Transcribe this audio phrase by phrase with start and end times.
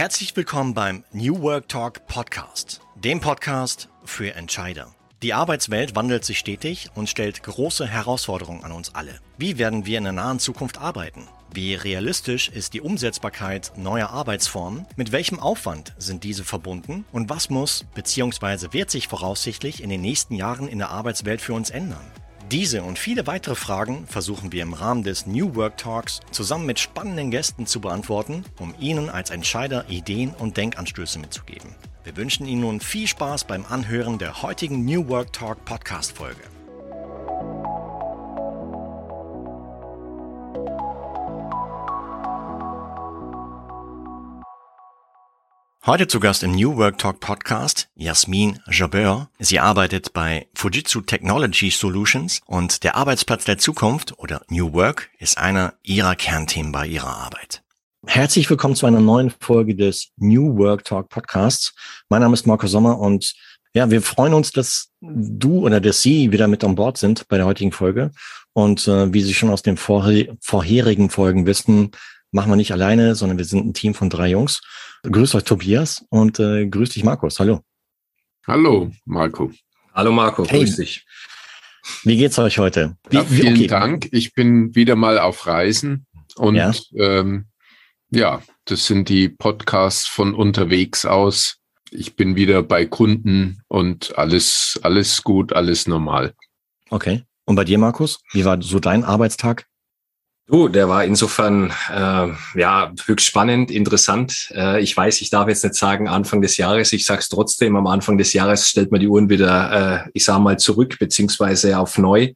[0.00, 4.94] Herzlich willkommen beim New Work Talk Podcast, dem Podcast für Entscheider.
[5.22, 9.20] Die Arbeitswelt wandelt sich stetig und stellt große Herausforderungen an uns alle.
[9.36, 11.28] Wie werden wir in der nahen Zukunft arbeiten?
[11.52, 14.86] Wie realistisch ist die Umsetzbarkeit neuer Arbeitsformen?
[14.96, 17.04] Mit welchem Aufwand sind diese verbunden?
[17.12, 18.72] Und was muss bzw.
[18.72, 22.10] wird sich voraussichtlich in den nächsten Jahren in der Arbeitswelt für uns ändern?
[22.50, 26.80] Diese und viele weitere Fragen versuchen wir im Rahmen des New Work Talks zusammen mit
[26.80, 31.76] spannenden Gästen zu beantworten, um Ihnen als Entscheider Ideen und Denkanstöße mitzugeben.
[32.02, 36.42] Wir wünschen Ihnen nun viel Spaß beim Anhören der heutigen New Work Talk Podcast Folge.
[45.86, 49.30] Heute zu Gast im New Work Talk Podcast Jasmin Jabeur.
[49.38, 55.38] Sie arbeitet bei Fujitsu Technology Solutions und der Arbeitsplatz der Zukunft oder New Work ist
[55.38, 57.62] einer ihrer Kernthemen bei ihrer Arbeit.
[58.06, 61.72] Herzlich willkommen zu einer neuen Folge des New Work Talk Podcasts.
[62.10, 63.32] Mein Name ist Marco Sommer und
[63.72, 67.38] ja, wir freuen uns, dass du oder dass Sie wieder mit an Bord sind bei
[67.38, 68.10] der heutigen Folge.
[68.52, 71.92] Und äh, wie Sie schon aus den vorher vorherigen Folgen wissen,
[72.32, 74.60] machen wir nicht alleine, sondern wir sind ein Team von drei Jungs.
[75.02, 77.40] Grüß euch Tobias und äh, grüß dich Markus.
[77.40, 77.62] Hallo.
[78.46, 79.50] Hallo Marco.
[79.94, 80.60] Hallo Marco, hey.
[80.60, 81.06] grüß dich.
[82.04, 82.96] Wie geht's euch heute?
[83.08, 83.66] Wie, ja, vielen okay.
[83.66, 84.08] Dank.
[84.12, 86.06] Ich bin wieder mal auf Reisen
[86.36, 86.72] und ja.
[86.94, 87.46] Ähm,
[88.10, 91.56] ja, das sind die Podcasts von unterwegs aus.
[91.90, 96.34] Ich bin wieder bei Kunden und alles, alles gut, alles normal.
[96.90, 97.24] Okay.
[97.46, 98.20] Und bei dir, Markus?
[98.32, 99.66] Wie war so dein Arbeitstag?
[100.50, 104.50] Du, der war insofern äh, ja höchst spannend, interessant.
[104.52, 106.92] Äh, ich weiß, ich darf jetzt nicht sagen Anfang des Jahres.
[106.92, 107.76] Ich sage es trotzdem.
[107.76, 111.78] Am Anfang des Jahres stellt man die Uhren wieder, äh, ich sage mal zurück beziehungsweise
[111.78, 112.32] auf neu.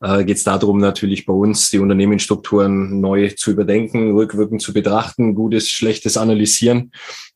[0.00, 5.34] Äh, Geht es darum natürlich bei uns die Unternehmensstrukturen neu zu überdenken, rückwirkend zu betrachten,
[5.34, 6.92] Gutes, Schlechtes analysieren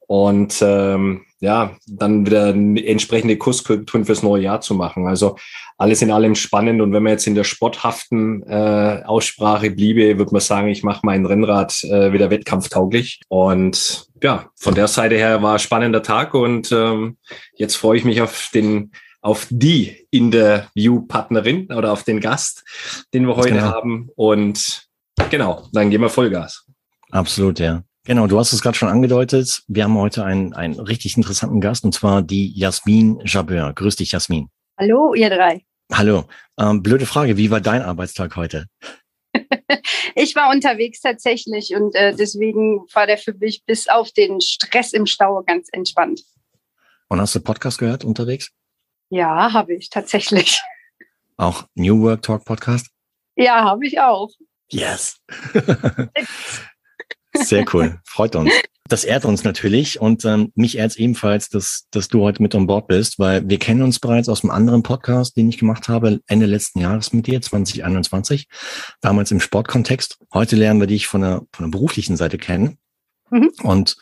[0.06, 5.06] und ähm, ja, dann wieder entsprechende Kurskorrekturen fürs neue Jahr zu machen.
[5.06, 5.36] Also
[5.76, 6.80] alles in allem spannend.
[6.80, 11.00] Und wenn man jetzt in der sporthaften äh, Aussprache bliebe, würde man sagen, ich mache
[11.02, 13.20] mein Rennrad äh, wieder wettkampftauglich.
[13.28, 17.18] Und ja, von der Seite her war spannender Tag und ähm,
[17.56, 22.62] jetzt freue ich mich auf den auf die Interview-Partnerin oder auf den Gast,
[23.14, 23.62] den wir heute genau.
[23.62, 24.10] haben.
[24.16, 24.86] Und
[25.30, 26.66] genau, dann gehen wir Vollgas.
[27.10, 27.84] Absolut, ja.
[28.06, 29.62] Genau, du hast es gerade schon angedeutet.
[29.66, 33.72] Wir haben heute einen, einen richtig interessanten Gast und zwar die Jasmin Jabeur.
[33.72, 34.50] Grüß dich, Jasmin.
[34.78, 35.64] Hallo, ihr drei.
[35.90, 36.24] Hallo.
[36.58, 38.66] Ähm, blöde Frage, wie war dein Arbeitstag heute?
[40.14, 44.92] ich war unterwegs tatsächlich und äh, deswegen war der für mich bis auf den Stress
[44.92, 46.24] im Stau ganz entspannt.
[47.08, 48.50] Und hast du Podcast gehört unterwegs?
[49.08, 50.60] Ja, habe ich tatsächlich.
[51.38, 52.88] Auch New Work Talk Podcast?
[53.34, 54.30] Ja, habe ich auch.
[54.70, 55.20] Yes.
[57.36, 58.52] Sehr cool, freut uns.
[58.86, 62.54] Das ehrt uns natürlich und ähm, mich ehrt es ebenfalls, dass, dass du heute mit
[62.54, 65.88] an Bord bist, weil wir kennen uns bereits aus einem anderen Podcast, den ich gemacht
[65.88, 68.46] habe, Ende letzten Jahres mit dir, 2021,
[69.00, 70.18] damals im Sportkontext.
[70.34, 72.76] Heute lernen wir dich von der, von der beruflichen Seite kennen.
[73.30, 73.52] Mhm.
[73.62, 73.96] Und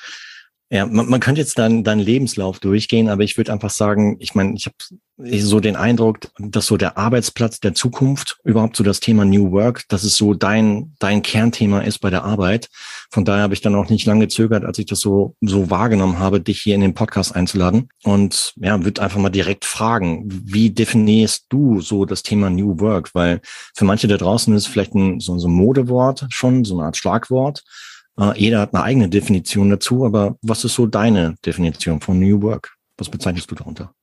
[0.72, 4.34] ja, man, man könnte jetzt dann deinen Lebenslauf durchgehen, aber ich würde einfach sagen, ich
[4.34, 4.77] meine, ich habe
[5.19, 9.87] so den Eindruck, dass so der Arbeitsplatz der Zukunft, überhaupt so das Thema New Work,
[9.88, 12.71] dass es so dein, dein Kernthema ist bei der Arbeit.
[13.11, 16.19] Von daher habe ich dann auch nicht lange gezögert, als ich das so, so wahrgenommen
[16.19, 17.91] habe, dich hier in den Podcast einzuladen.
[18.03, 23.15] Und ja, würde einfach mal direkt fragen, wie definierst du so das Thema New Work?
[23.15, 23.43] Weil
[23.75, 26.97] für manche da draußen ist vielleicht ein, so, so ein Modewort schon, so eine Art
[26.97, 27.62] Schlagwort.
[28.19, 32.43] Äh, jeder hat eine eigene Definition dazu, aber was ist so deine Definition von New
[32.43, 32.77] Work?
[32.99, 33.95] Was bezeichnest du darunter?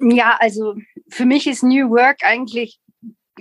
[0.00, 0.76] Ja, also
[1.08, 2.80] für mich ist New Work eigentlich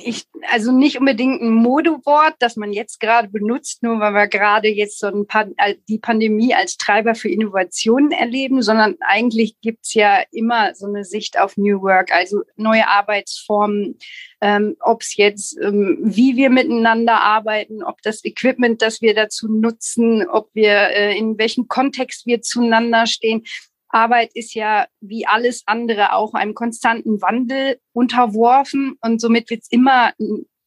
[0.04, 4.68] ich, also nicht unbedingt ein Modewort, das man jetzt gerade benutzt, nur weil wir gerade
[4.68, 5.46] jetzt so ein paar,
[5.88, 11.40] die Pandemie als Treiber für Innovationen erleben, sondern eigentlich gibt's ja immer so eine Sicht
[11.40, 13.98] auf New Work, also neue Arbeitsformen,
[14.42, 19.48] ähm, ob es jetzt, ähm, wie wir miteinander arbeiten, ob das Equipment, das wir dazu
[19.48, 23.44] nutzen, ob wir äh, in welchem Kontext wir zueinander stehen.
[23.90, 29.72] Arbeit ist ja wie alles andere auch einem konstanten Wandel unterworfen und somit wird es
[29.72, 30.14] immer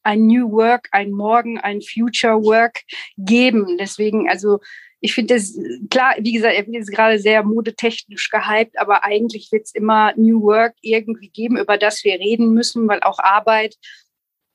[0.03, 2.81] ein New Work, ein Morgen, ein Future Work
[3.17, 3.77] geben.
[3.79, 4.59] Deswegen, also
[4.99, 5.57] ich finde das
[5.89, 10.13] klar, wie gesagt, er wird jetzt gerade sehr modetechnisch gehypt, aber eigentlich wird es immer
[10.15, 13.75] New Work irgendwie geben, über das wir reden müssen, weil auch Arbeit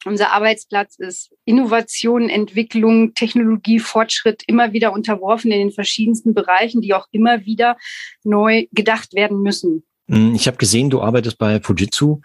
[0.05, 6.95] unser Arbeitsplatz ist Innovation, Entwicklung, Technologie, Fortschritt immer wieder unterworfen in den verschiedensten Bereichen, die
[6.95, 7.77] auch immer wieder
[8.25, 9.85] neu gedacht werden müssen.
[10.09, 12.21] Hm, ich habe gesehen, du arbeitest bei Fujitsu.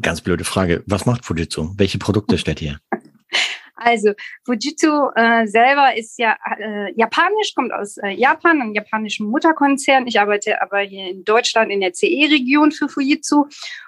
[0.00, 0.82] Ganz blöde Frage.
[0.86, 1.72] Was macht Fujitsu?
[1.76, 2.78] Welche Produkte stellt ihr?
[3.76, 4.12] Also
[4.44, 10.06] Fujitsu äh, selber ist ja äh, japanisch, kommt aus äh, Japan, einem japanischen Mutterkonzern.
[10.06, 13.46] Ich arbeite aber hier in Deutschland in der CE-Region für Fujitsu.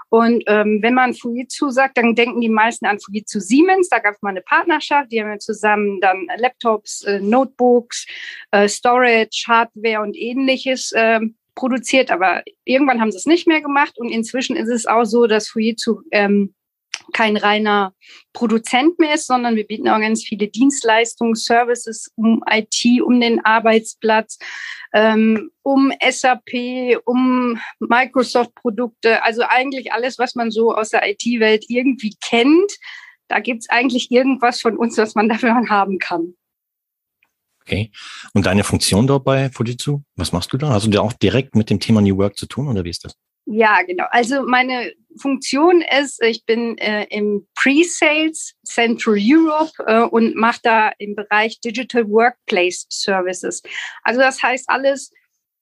[0.09, 3.89] Und ähm, wenn man Fujitsu sagt, dann denken die meisten an Fujitsu Siemens.
[3.89, 5.11] Da gab es mal eine Partnerschaft.
[5.11, 8.07] Die haben ja zusammen dann Laptops, äh, Notebooks,
[8.53, 11.21] äh, Storage, Hardware und ähnliches äh,
[11.55, 12.11] produziert.
[12.11, 13.99] Aber irgendwann haben sie es nicht mehr gemacht.
[13.99, 16.55] Und inzwischen ist es auch so, dass Fujitsu ähm,
[17.17, 17.95] kein reiner
[18.35, 23.43] Produzent mehr ist, sondern wir bieten auch ganz viele Dienstleistungen, Services um IT, um den
[23.43, 24.39] Arbeitsplatz,
[24.93, 32.15] ähm, um SAP, um Microsoft-Produkte, also eigentlich alles, was man so aus der IT-Welt irgendwie
[32.21, 32.71] kennt.
[33.29, 36.35] Da gibt es eigentlich irgendwas von uns, was man dafür haben kann.
[37.63, 37.91] Okay.
[38.35, 40.69] Und deine Funktion dort bei Fujitsu, was machst du da?
[40.69, 43.07] Hast du da auch direkt mit dem Thema New Work zu tun oder wie ist
[43.07, 43.17] das?
[43.47, 44.05] Ja, genau.
[44.11, 50.93] Also meine Funktion ist, ich bin äh, im Pre-Sales Central Europe äh, und mache da
[50.99, 53.63] im Bereich Digital Workplace Services.
[54.03, 55.11] Also das heißt alles,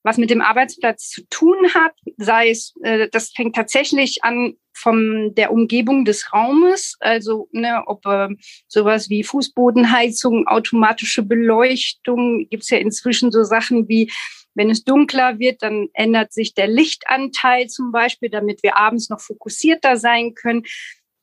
[0.04, 5.34] was mit dem Arbeitsplatz zu tun hat, sei es, äh, das fängt tatsächlich an von
[5.34, 8.28] der Umgebung des Raumes, also ne, ob äh,
[8.68, 14.10] sowas wie Fußbodenheizung, automatische Beleuchtung, gibt's ja inzwischen so Sachen wie
[14.54, 19.20] wenn es dunkler wird, dann ändert sich der Lichtanteil zum Beispiel, damit wir abends noch
[19.20, 20.64] fokussierter sein können.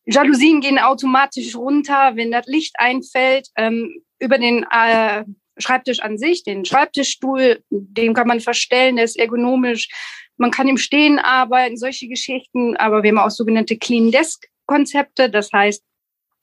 [0.05, 3.47] Jalousien gehen automatisch runter, wenn das Licht einfällt.
[3.55, 5.23] Ähm, über den äh,
[5.57, 9.89] Schreibtisch an sich, den Schreibtischstuhl, den kann man verstellen, der ist ergonomisch.
[10.37, 12.77] Man kann im Stehen arbeiten, solche Geschichten.
[12.77, 15.29] Aber wir haben auch sogenannte Clean Desk Konzepte.
[15.29, 15.83] Das heißt,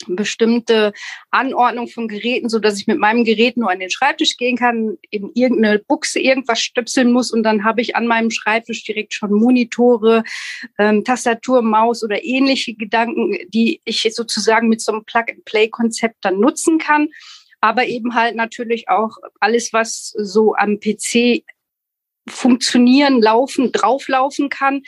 [0.07, 0.93] bestimmte
[1.31, 4.97] Anordnung von Geräten, so dass ich mit meinem Gerät nur an den Schreibtisch gehen kann,
[5.11, 9.33] in irgendeine Buchse irgendwas stöpseln muss und dann habe ich an meinem Schreibtisch direkt schon
[9.33, 10.25] Monitore,
[10.79, 16.79] ähm, Tastatur, Maus oder ähnliche Gedanken, die ich sozusagen mit so einem Plug-and-Play-Konzept dann nutzen
[16.79, 17.09] kann.
[17.61, 21.43] Aber eben halt natürlich auch alles, was so am PC
[22.29, 24.83] funktionieren, laufen, drauflaufen kann,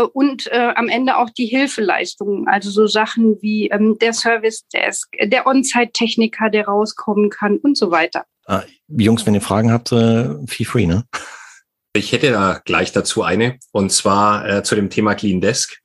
[0.00, 5.08] und äh, am Ende auch die Hilfeleistungen, also so Sachen wie ähm, der Service Desk,
[5.22, 8.24] der On-Site-Techniker, der rauskommen kann und so weiter.
[8.46, 11.04] Ah, Jungs, wenn ihr Fragen habt, äh, feel free, ne?
[11.94, 15.78] Ich hätte da gleich dazu eine, und zwar äh, zu dem Thema Clean Desk.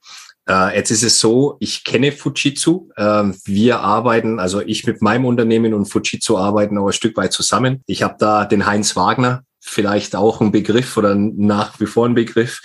[0.49, 2.89] Uh, jetzt ist es so, ich kenne Fujitsu.
[2.97, 7.33] Uh, wir arbeiten, also ich mit meinem Unternehmen und Fujitsu arbeiten auch ein Stück weit
[7.33, 7.83] zusammen.
[7.85, 12.15] Ich habe da den Heinz Wagner, vielleicht auch ein Begriff oder nach wie vor ein
[12.15, 12.61] Begriff,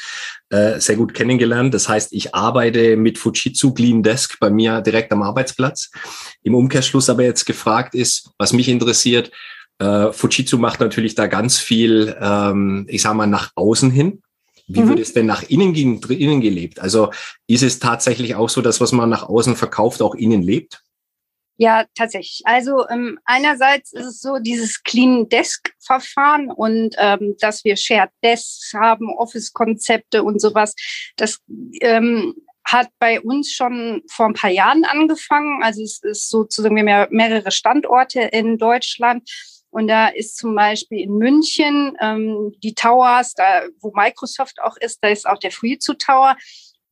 [0.50, 1.75] äh, sehr gut kennengelernt.
[1.75, 5.90] Das heißt, ich arbeite mit Fujitsu Clean Desk bei mir direkt am Arbeitsplatz.
[6.43, 9.32] Im Umkehrschluss aber jetzt gefragt ist, was mich interessiert,
[9.78, 14.22] äh, Fujitsu macht natürlich da ganz viel, ähm, ich sage mal, nach außen hin.
[14.69, 14.90] Wie mhm.
[14.90, 16.78] wird es denn nach innen, innen gelebt?
[16.78, 17.10] Also
[17.49, 20.82] ist es tatsächlich auch so, dass was man nach außen verkauft, auch innen lebt?
[21.62, 22.43] Ja, tatsächlich.
[22.43, 28.11] Also ähm, einerseits ist es so dieses Clean Desk Verfahren und ähm, dass wir Shared
[28.20, 30.75] Desks haben, Office-Konzepte und sowas.
[31.14, 31.38] Das
[31.81, 35.62] ähm, hat bei uns schon vor ein paar Jahren angefangen.
[35.62, 39.31] Also es ist sozusagen, wir mehrere Standorte in Deutschland.
[39.70, 44.99] Und da ist zum Beispiel in München ähm, die Towers, da wo Microsoft auch ist,
[45.00, 46.37] da ist auch der Fujitsu Tower.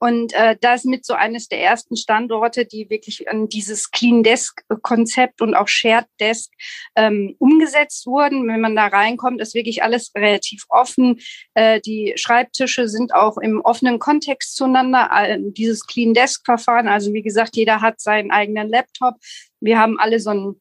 [0.01, 4.63] Und äh, das mit so eines der ersten Standorte, die wirklich an dieses Clean Desk
[4.81, 6.51] Konzept und auch Shared Desk
[6.97, 8.49] ähm, umgesetzt wurden.
[8.49, 11.21] Wenn man da reinkommt, ist wirklich alles relativ offen.
[11.53, 15.11] Äh, die Schreibtische sind auch im offenen Kontext zueinander.
[15.13, 19.17] Äh, dieses Clean Desk Verfahren, also wie gesagt, jeder hat seinen eigenen Laptop.
[19.61, 20.61] Wir haben alle so ein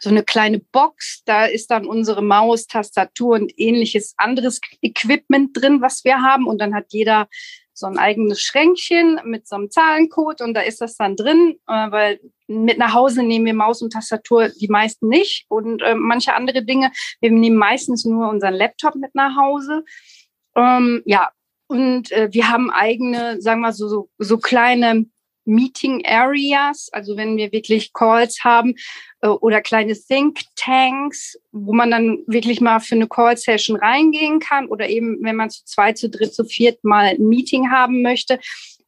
[0.00, 5.80] so eine kleine Box, da ist dann unsere Maus, Tastatur und ähnliches anderes Equipment drin,
[5.80, 6.46] was wir haben.
[6.46, 7.28] Und dann hat jeder
[7.76, 11.90] so ein eigenes Schränkchen mit so einem Zahlencode und da ist das dann drin, äh,
[11.90, 16.34] weil mit nach Hause nehmen wir Maus und Tastatur die meisten nicht und äh, manche
[16.34, 16.90] andere Dinge.
[17.20, 19.84] Wir nehmen meistens nur unseren Laptop mit nach Hause.
[20.56, 21.30] Ähm, ja,
[21.68, 25.04] und äh, wir haben eigene, sagen wir so, so, so kleine
[25.46, 28.74] Meeting Areas, also wenn wir wirklich Calls haben
[29.22, 34.40] äh, oder kleine Think Tanks, wo man dann wirklich mal für eine Call Session reingehen
[34.40, 38.02] kann oder eben, wenn man zu zwei, zu dritt, zu viert mal ein Meeting haben
[38.02, 38.38] möchte,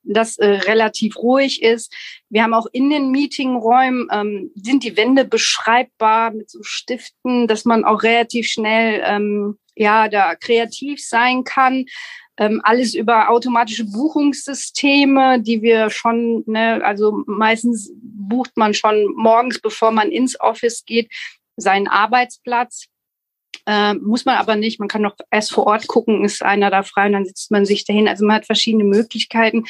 [0.04, 1.94] das äh, relativ ruhig ist.
[2.28, 7.64] Wir haben auch in den Meetingräumen ähm, sind die Wände beschreibbar mit so Stiften, dass
[7.64, 11.84] man auch relativ schnell ähm, ja da kreativ sein kann
[12.38, 19.60] ähm, alles über automatische Buchungssysteme, die wir schon, ne, also meistens bucht man schon morgens,
[19.60, 21.10] bevor man ins Office geht,
[21.56, 22.86] seinen Arbeitsplatz.
[23.66, 24.78] Äh, muss man aber nicht.
[24.78, 27.66] Man kann noch erst vor Ort gucken, ist einer da frei und dann sitzt man
[27.66, 28.08] sich dahin.
[28.08, 29.64] Also man hat verschiedene Möglichkeiten,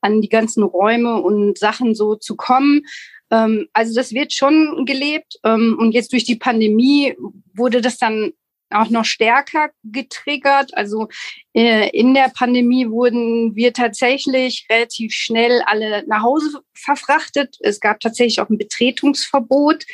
[0.00, 2.82] an die ganzen Räume und Sachen so zu kommen.
[3.30, 5.40] Ähm, also das wird schon gelebt.
[5.44, 7.16] Ähm, und jetzt durch die Pandemie
[7.52, 8.32] wurde das dann
[8.74, 10.76] auch noch stärker getriggert.
[10.76, 11.08] Also
[11.54, 17.56] äh, in der Pandemie wurden wir tatsächlich relativ schnell alle nach Hause verfrachtet.
[17.60, 19.84] Es gab tatsächlich auch ein Betretungsverbot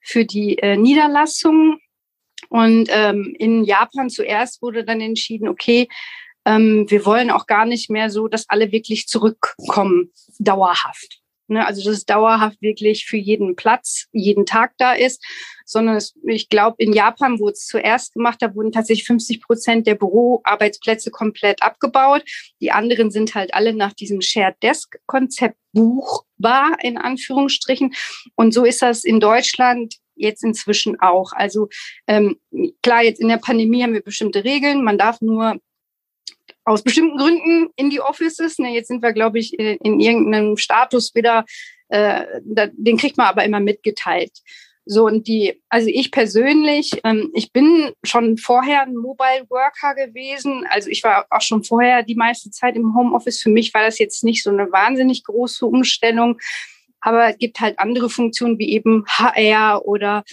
[0.00, 1.80] für die äh, Niederlassungen.
[2.48, 5.88] Und ähm, in Japan zuerst wurde dann entschieden, okay,
[6.44, 11.23] ähm, wir wollen auch gar nicht mehr so, dass alle wirklich zurückkommen, dauerhaft.
[11.48, 11.66] Ne?
[11.66, 15.24] Also dass es dauerhaft wirklich für jeden Platz, jeden Tag da ist,
[15.64, 19.86] sondern es, ich glaube, in Japan wurde es zuerst gemacht, da wurden tatsächlich 50 Prozent
[19.86, 22.24] der Büroarbeitsplätze komplett abgebaut.
[22.60, 27.94] Die anderen sind halt alle nach diesem Shared Desk Konzept buchbar, in Anführungsstrichen.
[28.36, 31.32] Und so ist das in Deutschland jetzt inzwischen auch.
[31.32, 31.68] Also
[32.06, 32.38] ähm,
[32.82, 34.84] klar, jetzt in der Pandemie haben wir bestimmte Regeln.
[34.84, 35.58] Man darf nur
[36.64, 38.58] aus bestimmten Gründen in die Offices.
[38.58, 41.44] Ne, jetzt sind wir, glaube ich, in, in, irgendeinem Status wieder,
[41.88, 44.32] äh, da, den kriegt man aber immer mitgeteilt.
[44.86, 50.66] So, und die, also ich persönlich, ähm, ich bin schon vorher ein Mobile Worker gewesen.
[50.68, 53.40] Also ich war auch schon vorher die meiste Zeit im Homeoffice.
[53.40, 56.38] Für mich war das jetzt nicht so eine wahnsinnig große Umstellung.
[57.00, 60.24] Aber es gibt halt andere Funktionen wie eben HR oder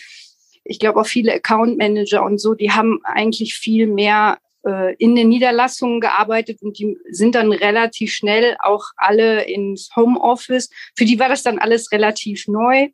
[0.63, 5.15] ich glaube auch viele Account Manager und so, die haben eigentlich viel mehr äh, in
[5.15, 10.69] den Niederlassungen gearbeitet und die sind dann relativ schnell auch alle ins Homeoffice.
[10.95, 12.89] Für die war das dann alles relativ neu.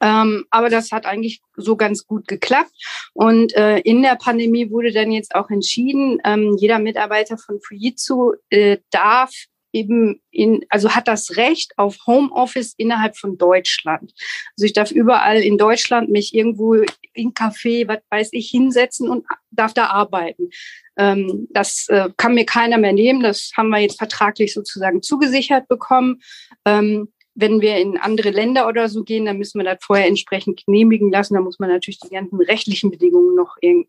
[0.00, 2.72] Ähm, aber das hat eigentlich so ganz gut geklappt.
[3.12, 8.32] Und äh, in der Pandemie wurde dann jetzt auch entschieden, ähm, jeder Mitarbeiter von Fujitsu
[8.48, 9.32] äh, darf
[9.72, 14.12] eben in, also hat das Recht auf Homeoffice innerhalb von Deutschland.
[14.56, 16.74] Also ich darf überall in Deutschland mich irgendwo
[17.14, 20.50] in Café, was weiß ich, hinsetzen und darf da arbeiten.
[20.96, 23.22] Ähm, das äh, kann mir keiner mehr nehmen.
[23.22, 26.20] Das haben wir jetzt vertraglich sozusagen zugesichert bekommen.
[26.64, 30.64] Ähm, wenn wir in andere Länder oder so gehen, dann müssen wir das vorher entsprechend
[30.64, 31.34] genehmigen lassen.
[31.34, 33.86] Da muss man natürlich die ganzen rechtlichen Bedingungen noch im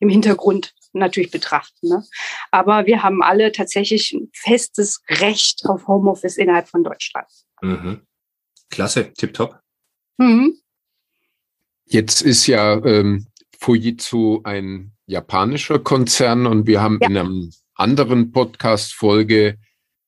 [0.00, 1.88] Hintergrund natürlich betrachten.
[1.88, 2.04] Ne?
[2.50, 7.28] Aber wir haben alle tatsächlich ein festes Recht auf Homeoffice innerhalb von Deutschland.
[7.62, 8.00] Mhm.
[8.70, 9.60] Klasse, tipptopp.
[10.18, 10.58] Mhm.
[11.84, 13.26] Jetzt ist ja ähm,
[13.58, 17.08] Fujitsu ein japanischer Konzern und wir haben ja.
[17.08, 19.58] in einem anderen Podcast-Folge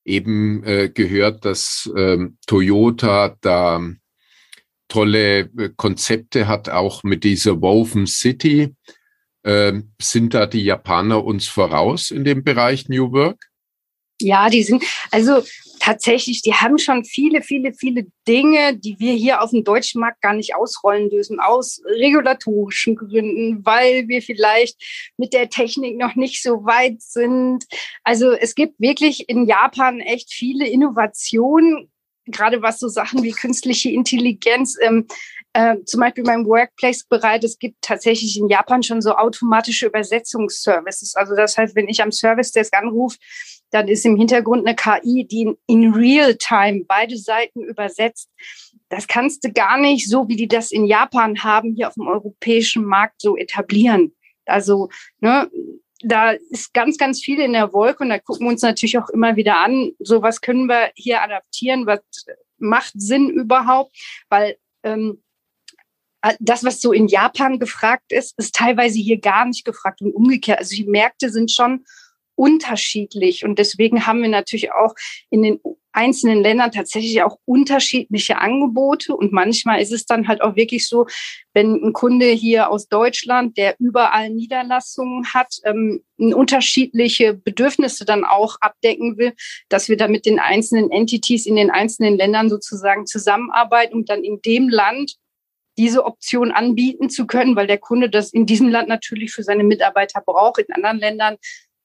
[0.04, 3.80] eben äh, gehört, dass ähm, Toyota da
[4.88, 8.74] tolle äh, Konzepte hat, auch mit dieser Woven City.
[9.44, 13.50] Ähm, sind da die Japaner uns voraus in dem Bereich New Work?
[14.20, 15.42] Ja, die sind, also
[15.84, 20.22] tatsächlich, die haben schon viele, viele, viele Dinge, die wir hier auf dem deutschen Markt
[20.22, 24.82] gar nicht ausrollen dürfen, aus regulatorischen Gründen, weil wir vielleicht
[25.18, 27.66] mit der Technik noch nicht so weit sind.
[28.02, 31.90] Also es gibt wirklich in Japan echt viele Innovationen,
[32.24, 35.06] gerade was so Sachen wie künstliche Intelligenz, ähm,
[35.52, 41.14] äh, zum Beispiel beim Workplace-Bereich, es gibt tatsächlich in Japan schon so automatische Übersetzungsservices.
[41.14, 43.18] Also das heißt, wenn ich am Service Desk anrufe,
[43.74, 48.30] dann ist im Hintergrund eine KI, die in Real-Time beide Seiten übersetzt.
[48.88, 52.06] Das kannst du gar nicht so, wie die das in Japan haben, hier auf dem
[52.06, 54.14] europäischen Markt so etablieren.
[54.46, 55.50] Also, ne,
[56.04, 59.08] da ist ganz, ganz viel in der Wolke und da gucken wir uns natürlich auch
[59.08, 62.00] immer wieder an, so was können wir hier adaptieren, was
[62.58, 63.96] macht Sinn überhaupt,
[64.28, 65.20] weil ähm,
[66.38, 70.60] das, was so in Japan gefragt ist, ist teilweise hier gar nicht gefragt und umgekehrt.
[70.60, 71.84] Also die Märkte sind schon
[72.36, 73.44] unterschiedlich.
[73.44, 74.94] Und deswegen haben wir natürlich auch
[75.30, 75.60] in den
[75.94, 79.14] einzelnen Ländern tatsächlich auch unterschiedliche Angebote.
[79.14, 81.06] Und manchmal ist es dann halt auch wirklich so,
[81.52, 88.56] wenn ein Kunde hier aus Deutschland, der überall Niederlassungen hat, ähm, unterschiedliche Bedürfnisse dann auch
[88.60, 89.34] abdecken will,
[89.68, 94.24] dass wir da mit den einzelnen Entities in den einzelnen Ländern sozusagen zusammenarbeiten, um dann
[94.24, 95.16] in dem Land
[95.76, 99.64] diese Option anbieten zu können, weil der Kunde das in diesem Land natürlich für seine
[99.64, 101.36] Mitarbeiter braucht, in anderen Ländern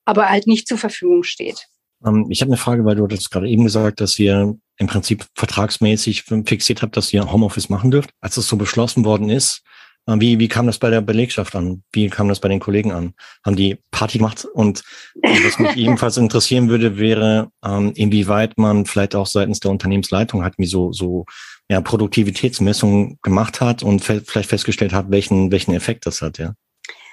[0.09, 1.67] aber halt nicht zur Verfügung steht.
[2.05, 5.25] Ähm, ich habe eine Frage, weil du das gerade eben gesagt, dass ihr im Prinzip
[5.35, 8.09] vertragsmäßig fixiert habt, dass ihr Homeoffice machen dürft.
[8.21, 9.61] Als das so beschlossen worden ist,
[10.07, 11.83] äh, wie, wie kam das bei der Belegschaft an?
[11.91, 13.13] Wie kam das bei den Kollegen an?
[13.45, 14.47] Haben die Party gemacht?
[14.53, 14.83] Und
[15.21, 20.55] was mich ebenfalls interessieren würde, wäre, ähm, inwieweit man vielleicht auch seitens der Unternehmensleitung hat,
[20.57, 21.25] wie so, so
[21.69, 26.53] ja, Produktivitätsmessungen gemacht hat und vielleicht festgestellt hat, welchen, welchen Effekt das hat, ja.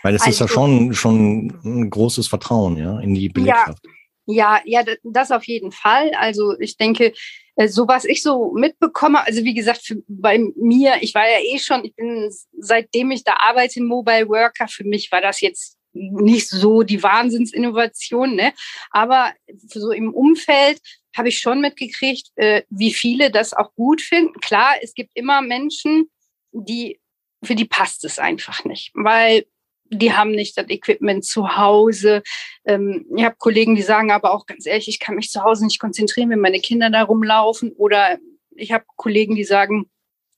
[0.06, 3.84] Weil es also, ist ja also schon, schon ein großes Vertrauen, ja, in die Belegschaft.
[4.26, 6.12] Ja, ja, ja, das auf jeden Fall.
[6.14, 7.12] Also ich denke,
[7.56, 11.40] äh, so was ich so mitbekomme, also wie gesagt, für, bei mir, ich war ja
[11.42, 15.76] eh schon, ich bin seitdem ich da arbeite, Mobile Worker, für mich war das jetzt
[15.92, 18.52] nicht so die Wahnsinnsinnovation, ne?
[18.92, 19.32] aber
[19.66, 20.80] so im Umfeld
[21.16, 24.38] habe ich schon mitgekriegt, äh, wie viele das auch gut finden.
[24.38, 26.10] Klar, es gibt immer Menschen,
[26.52, 27.00] die
[27.42, 29.46] für die passt es einfach nicht, weil
[29.90, 32.22] die haben nicht das Equipment zu Hause.
[32.64, 35.64] Ähm, ich habe Kollegen, die sagen aber auch ganz ehrlich, ich kann mich zu Hause
[35.64, 37.72] nicht konzentrieren, wenn meine Kinder da rumlaufen.
[37.72, 38.18] Oder
[38.54, 39.90] ich habe Kollegen, die sagen,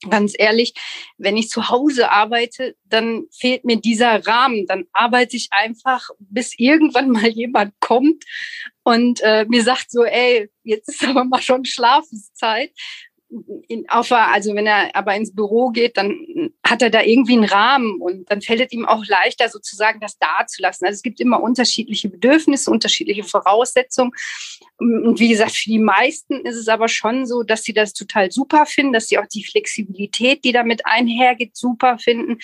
[0.08, 0.74] ganz ehrlich,
[1.16, 4.66] wenn ich zu Hause arbeite, dann fehlt mir dieser Rahmen.
[4.66, 8.24] Dann arbeite ich einfach, bis irgendwann mal jemand kommt
[8.84, 12.70] und äh, mir sagt so, ey, jetzt ist aber mal schon Schlafenszeit
[13.68, 17.44] in, auf, also wenn er aber ins Büro geht, dann hat er da irgendwie einen
[17.44, 20.86] Rahmen und dann fällt es ihm auch leichter, sozusagen das dazulassen.
[20.86, 24.12] Also es gibt immer unterschiedliche Bedürfnisse, unterschiedliche Voraussetzungen.
[24.78, 28.30] Und wie gesagt, für die meisten ist es aber schon so, dass sie das total
[28.30, 32.38] super finden, dass sie auch die Flexibilität, die damit einhergeht, super finden.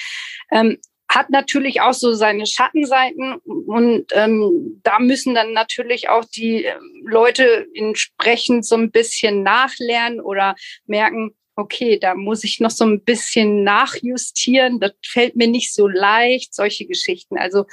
[0.50, 0.78] Ähm,
[1.14, 7.04] hat natürlich auch so seine Schattenseiten und ähm, da müssen dann natürlich auch die ähm,
[7.06, 10.56] Leute entsprechend so ein bisschen nachlernen oder
[10.86, 15.86] merken, okay, da muss ich noch so ein bisschen nachjustieren, das fällt mir nicht so
[15.86, 17.38] leicht, solche Geschichten.
[17.38, 17.66] Also,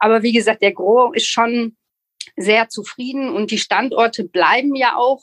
[0.00, 1.76] aber wie gesagt, der Gro ist schon
[2.36, 5.22] sehr zufrieden und die Standorte bleiben ja auch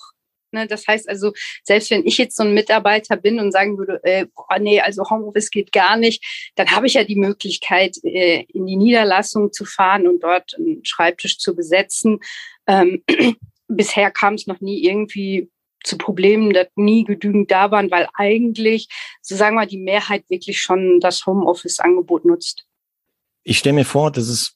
[0.56, 0.68] Ne?
[0.68, 1.34] Das heißt also,
[1.64, 5.10] selbst wenn ich jetzt so ein Mitarbeiter bin und sagen würde, äh, oh nee, also
[5.10, 6.24] Homeoffice geht gar nicht,
[6.56, 10.84] dann habe ich ja die Möglichkeit, äh, in die Niederlassung zu fahren und dort einen
[10.84, 12.20] Schreibtisch zu besetzen.
[12.68, 13.04] Ähm,
[13.68, 15.50] bisher kam es noch nie irgendwie
[15.84, 18.88] zu Problemen, dass nie genügend da waren, weil eigentlich,
[19.22, 22.66] so sagen wir, die Mehrheit wirklich schon das Homeoffice-Angebot nutzt.
[23.44, 24.56] Ich stelle mir vor, dass es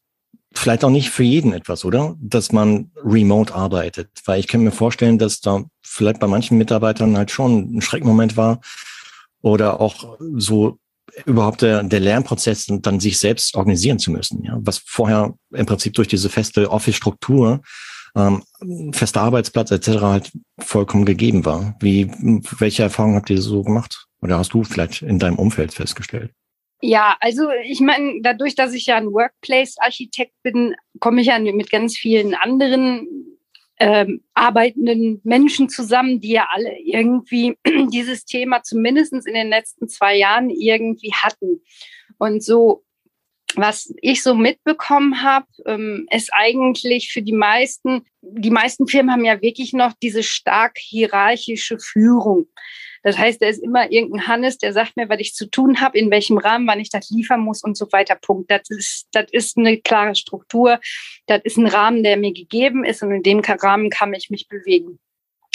[0.53, 2.15] vielleicht auch nicht für jeden etwas, oder?
[2.19, 4.09] Dass man remote arbeitet.
[4.25, 8.37] Weil ich kann mir vorstellen, dass da vielleicht bei manchen Mitarbeitern halt schon ein Schreckmoment
[8.37, 8.59] war
[9.41, 10.79] oder auch so
[11.25, 14.43] überhaupt der, der Lernprozess dann sich selbst organisieren zu müssen.
[14.43, 14.57] Ja?
[14.61, 17.61] Was vorher im Prinzip durch diese feste Office-Struktur,
[18.15, 18.43] ähm,
[18.91, 19.88] fester Arbeitsplatz etc.
[20.01, 21.75] halt vollkommen gegeben war.
[21.79, 22.12] Wie,
[22.57, 24.05] welche Erfahrungen habt ihr so gemacht?
[24.21, 26.31] Oder hast du vielleicht in deinem Umfeld festgestellt?
[26.81, 31.69] Ja, also ich meine, dadurch, dass ich ja ein Workplace-Architekt bin, komme ich ja mit
[31.71, 33.29] ganz vielen anderen
[33.79, 37.57] ähm, arbeitenden Menschen zusammen, die ja alle irgendwie
[37.91, 41.61] dieses Thema zumindest in den letzten zwei Jahren irgendwie hatten.
[42.17, 42.83] Und so,
[43.55, 49.25] was ich so mitbekommen habe, ähm, ist eigentlich für die meisten, die meisten Firmen haben
[49.25, 52.47] ja wirklich noch diese stark hierarchische Führung.
[53.03, 55.97] Das heißt, da ist immer irgendein Hannes, der sagt mir, was ich zu tun habe,
[55.97, 58.15] in welchem Rahmen, wann ich das liefern muss und so weiter.
[58.15, 58.51] Punkt.
[58.51, 60.79] Das ist, das ist eine klare Struktur.
[61.27, 64.47] Das ist ein Rahmen, der mir gegeben ist und in dem Rahmen kann ich mich
[64.47, 64.99] bewegen.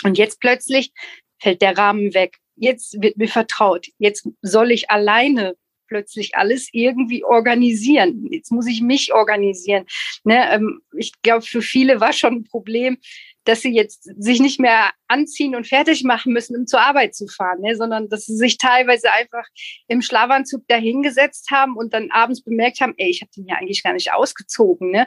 [0.03, 0.93] Und jetzt plötzlich
[1.39, 2.39] fällt der Rahmen weg.
[2.57, 3.89] Jetzt wird mir vertraut.
[3.99, 8.27] Jetzt soll ich alleine plötzlich alles irgendwie organisieren.
[8.31, 9.85] Jetzt muss ich mich organisieren.
[10.25, 12.99] Ne, ähm, ich glaube, für viele war schon ein Problem,
[13.45, 17.27] dass sie jetzt sich nicht mehr anziehen und fertig machen müssen, um zur Arbeit zu
[17.27, 17.77] fahren, ne?
[17.77, 19.47] sondern dass sie sich teilweise einfach
[19.87, 23.83] im Schlafanzug dahingesetzt haben und dann abends bemerkt haben, ey, ich habe den ja eigentlich
[23.83, 24.91] gar nicht ausgezogen.
[24.91, 25.07] Ne?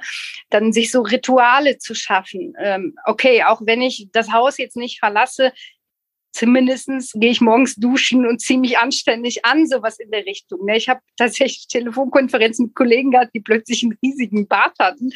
[0.50, 2.54] Dann sich so Rituale zu schaffen.
[2.62, 5.52] Ähm, okay, auch wenn ich das Haus jetzt nicht verlasse,
[6.32, 10.65] zumindestens gehe ich morgens duschen und ziehe mich anständig an, sowas in der Richtung.
[10.65, 10.78] Ne?
[10.78, 15.10] Ich habe tatsächlich Telefonkonferenzen mit Kollegen gehabt, die plötzlich einen riesigen Bart hatten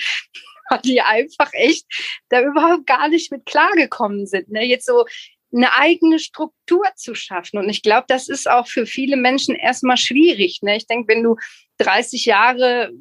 [0.86, 1.86] die einfach echt
[2.30, 4.50] da überhaupt gar nicht mit klargekommen sind.
[4.50, 4.66] Ne?
[4.66, 5.06] Jetzt so
[5.54, 7.60] eine eigene Struktur zu schaffen.
[7.60, 10.60] Und ich glaube, das ist auch für viele Menschen erstmal schwierig.
[10.62, 10.78] Ne?
[10.78, 11.36] Ich denke, wenn du
[11.80, 12.92] 30 Jahre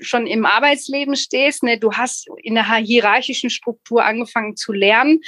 [0.00, 5.20] schon im Arbeitsleben stehst, ne, du hast in einer hierarchischen Struktur angefangen zu lernen,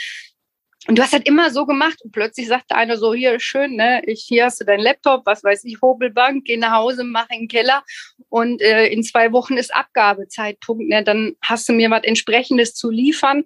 [0.86, 4.02] und du hast halt immer so gemacht und plötzlich sagte einer so, hier, schön, ne,
[4.06, 7.40] ich, hier hast du dein Laptop, was weiß ich, Hobelbank, geh nach Hause, mach in
[7.40, 7.84] den Keller
[8.30, 12.90] und äh, in zwei Wochen ist Abgabezeitpunkt, ne, dann hast du mir was entsprechendes zu
[12.90, 13.44] liefern.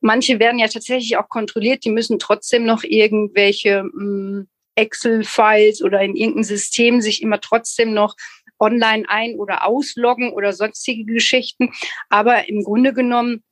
[0.00, 4.46] Manche werden ja tatsächlich auch kontrolliert, die müssen trotzdem noch irgendwelche hm,
[4.76, 8.14] Excel-Files oder in irgendein System sich immer trotzdem noch
[8.58, 11.72] online ein- oder ausloggen oder sonstige Geschichten.
[12.08, 13.42] Aber im Grunde genommen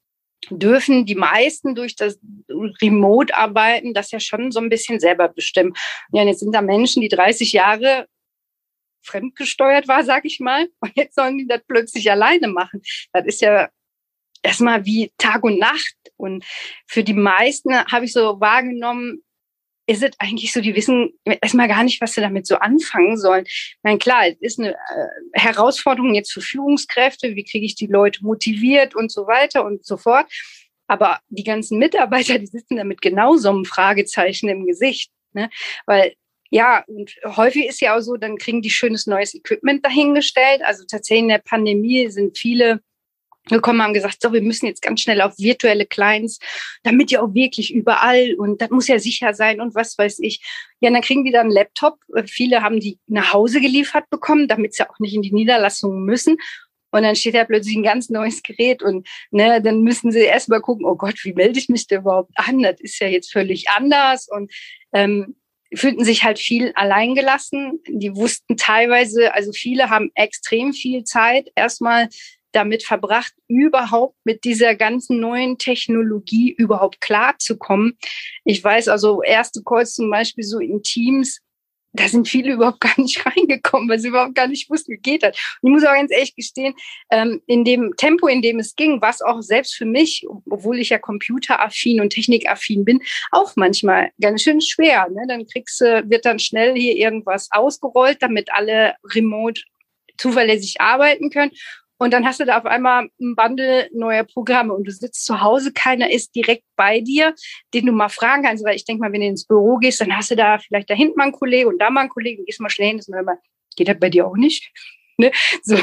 [0.51, 5.75] dürfen die meisten durch das Remote-Arbeiten das ja schon so ein bisschen selber bestimmen.
[6.13, 8.07] Ja, und jetzt sind da Menschen, die 30 Jahre
[9.03, 12.83] fremdgesteuert war, sag ich mal, und jetzt sollen die das plötzlich alleine machen.
[13.13, 13.69] Das ist ja
[14.43, 15.97] erstmal wie Tag und Nacht.
[16.17, 16.45] Und
[16.87, 19.23] für die meisten habe ich so wahrgenommen,
[19.87, 23.45] ist es eigentlich so, die wissen erstmal gar nicht, was sie damit so anfangen sollen.
[23.83, 24.77] Meine, klar, es ist eine äh,
[25.33, 29.97] Herausforderung jetzt für Führungskräfte, wie kriege ich die Leute motiviert und so weiter und so
[29.97, 30.27] fort.
[30.87, 35.11] Aber die ganzen Mitarbeiter, die sitzen da mit genau so einem Fragezeichen im Gesicht.
[35.33, 35.51] Ne?
[35.87, 36.15] Weil
[36.51, 40.63] ja, und häufig ist ja auch so, dann kriegen die schönes neues Equipment dahingestellt.
[40.63, 42.81] Also tatsächlich in der Pandemie sind viele
[43.49, 46.39] gekommen haben gesagt, so, wir müssen jetzt ganz schnell auf virtuelle Clients,
[46.83, 50.43] damit ja auch wirklich überall und das muss ja sicher sein und was weiß ich.
[50.81, 51.99] Ja, dann kriegen die dann einen Laptop.
[52.27, 56.39] Viele haben die nach Hause geliefert bekommen, damit sie auch nicht in die Niederlassungen müssen.
[56.91, 60.61] Und dann steht da plötzlich ein ganz neues Gerät und ne, dann müssen sie erstmal
[60.61, 62.63] gucken, oh Gott, wie melde ich mich da überhaupt an?
[62.63, 64.29] Das ist ja jetzt völlig anders.
[64.31, 64.53] Und
[64.93, 65.35] ähm,
[65.77, 67.81] fühlten sich halt viel alleingelassen.
[67.89, 72.09] Die wussten teilweise, also viele haben extrem viel Zeit erstmal
[72.55, 77.99] damit verbracht, überhaupt mit dieser ganzen neuen Technologie überhaupt klarzukommen.
[78.45, 81.41] Ich weiß also, erste Calls zum Beispiel so in Teams,
[81.95, 85.23] da sind viele überhaupt gar nicht reingekommen, weil sie überhaupt gar nicht wussten, wie geht
[85.23, 85.37] das.
[85.63, 86.75] Und ich muss auch ganz ehrlich gestehen,
[87.11, 90.79] ähm, in dem Tempo, in dem es ging, war es auch selbst für mich, obwohl
[90.79, 95.09] ich ja computeraffin und technikaffin bin, auch manchmal ganz schön schwer.
[95.11, 95.23] Ne?
[95.29, 99.63] Dann kriegst du, wird dann schnell hier irgendwas ausgerollt, damit alle remote
[100.19, 101.53] zuverlässig arbeiten können.
[101.99, 105.41] Und dann hast du da auf einmal ein Bundle neuer Programme und du sitzt zu
[105.41, 107.35] Hause, keiner ist direkt bei dir,
[107.73, 108.65] den du mal fragen kannst.
[108.65, 110.95] Weil ich denke mal, wenn du ins Büro gehst, dann hast du da vielleicht da
[110.95, 113.15] hinten mal einen Kollegen und da mal einen Kollegen, gehst mal schnell hin, das ist
[113.15, 113.39] immer,
[113.77, 114.73] geht das bei dir auch nicht?
[115.19, 115.31] ne?
[115.63, 115.79] So.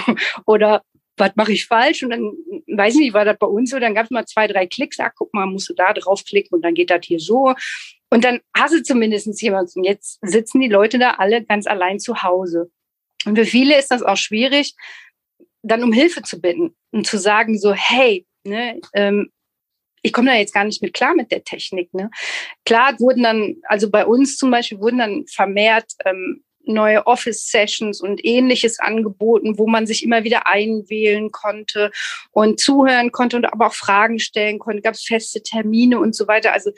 [0.45, 0.83] Oder
[1.17, 2.03] was mache ich falsch?
[2.03, 2.33] Und dann,
[2.67, 4.99] weiß ich nicht, war das bei uns so, dann gab es mal zwei, drei Klicks,
[4.99, 7.53] ach, guck mal, musst du da draufklicken und dann geht das hier so.
[8.09, 9.79] Und dann hast du zumindest jemanden.
[9.79, 12.69] Und jetzt sitzen die Leute da alle ganz allein zu Hause.
[13.25, 14.73] Und für viele ist das auch schwierig,
[15.63, 19.31] dann um Hilfe zu bitten und zu sagen so, hey, ne, ähm,
[20.03, 21.93] ich komme da jetzt gar nicht mit klar mit der Technik.
[21.93, 22.09] Ne?
[22.65, 28.23] Klar wurden dann, also bei uns zum Beispiel wurden dann vermehrt ähm, neue Office-Sessions und
[28.23, 31.91] ähnliches angeboten, wo man sich immer wieder einwählen konnte
[32.31, 34.81] und zuhören konnte und aber auch Fragen stellen konnte.
[34.81, 36.53] Gab es feste Termine und so weiter.
[36.53, 36.71] Also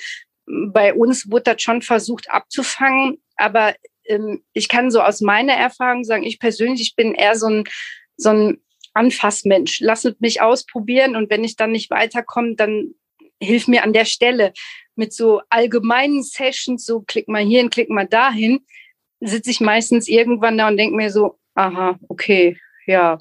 [0.46, 6.04] bei uns wurde das schon versucht abzufangen, aber ähm, ich kann so aus meiner Erfahrung
[6.04, 7.64] sagen, ich persönlich ich bin eher so ein
[8.18, 8.62] so ein
[8.94, 9.80] Anfassmensch.
[9.80, 12.96] Lasst mich ausprobieren und wenn ich dann nicht weiterkomme, dann
[13.42, 14.54] hilf mir an der Stelle.
[14.96, 18.66] Mit so allgemeinen Sessions, so klick mal hier und klick mal dahin,
[19.20, 23.20] sitze ich meistens irgendwann da und denke mir so, aha, okay, ja,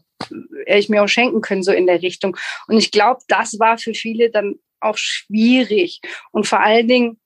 [0.67, 2.37] hätte ich mir auch schenken können, so in der Richtung.
[2.67, 6.01] Und ich glaube, das war für viele dann auch schwierig.
[6.31, 7.21] Und vor allen Dingen,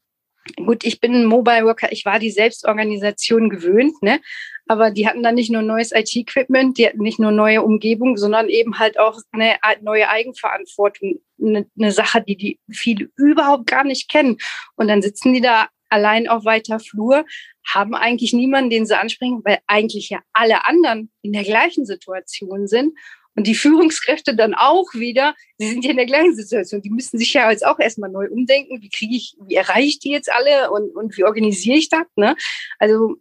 [0.57, 4.21] gut, ich bin ein Mobile Worker, ich war die Selbstorganisation gewöhnt, ne?
[4.69, 8.49] Aber die hatten dann nicht nur neues IT-Equipment, die hatten nicht nur neue Umgebung, sondern
[8.49, 11.21] eben halt auch eine neue Eigenverantwortung.
[11.41, 14.39] Eine, eine Sache, die die viele überhaupt gar nicht kennen.
[14.77, 17.25] Und dann sitzen die da allein auf weiter Flur,
[17.65, 22.67] haben eigentlich niemanden, den sie ansprechen, weil eigentlich ja alle anderen in der gleichen Situation
[22.67, 22.97] sind.
[23.37, 26.81] Und die Führungskräfte dann auch wieder, sie sind ja in der gleichen Situation.
[26.81, 28.81] Die müssen sich ja jetzt auch erstmal neu umdenken.
[28.81, 32.07] Wie kriege ich, wie erreiche ich die jetzt alle und, und wie organisiere ich das?
[32.17, 32.35] Ne?
[32.79, 33.17] Also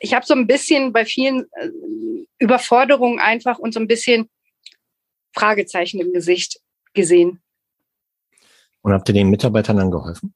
[0.00, 1.68] ich habe so ein bisschen bei vielen äh,
[2.38, 4.30] Überforderungen einfach und so ein bisschen
[5.34, 6.60] Fragezeichen im Gesicht
[6.94, 7.40] gesehen.
[8.82, 10.34] Und habt ihr den Mitarbeitern dann geholfen?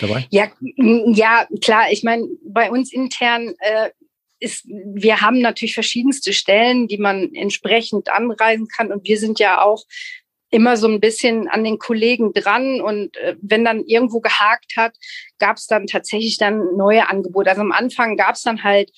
[0.00, 0.26] Dabei?
[0.30, 1.90] Ja, ja, klar.
[1.90, 3.90] Ich meine, bei uns intern äh,
[4.38, 8.92] ist, wir haben natürlich verschiedenste Stellen, die man entsprechend anreisen kann.
[8.92, 9.84] Und wir sind ja auch
[10.56, 14.96] immer so ein bisschen an den Kollegen dran und äh, wenn dann irgendwo gehakt hat,
[15.38, 17.50] gab es dann tatsächlich dann neue Angebote.
[17.50, 18.90] Also am Anfang gab es dann halt,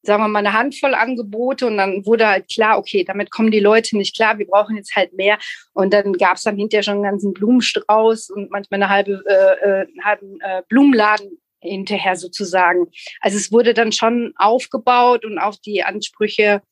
[0.00, 3.60] sagen wir mal, eine Handvoll Angebote und dann wurde halt klar, okay, damit kommen die
[3.60, 5.36] Leute nicht klar, wir brauchen jetzt halt mehr.
[5.74, 9.68] Und dann gab es dann hinterher schon einen ganzen Blumenstrauß und manchmal eine halbe, äh,
[9.68, 12.86] äh einen halben äh, Blumenladen hinterher sozusagen.
[13.20, 16.62] Also es wurde dann schon aufgebaut und auf die Ansprüche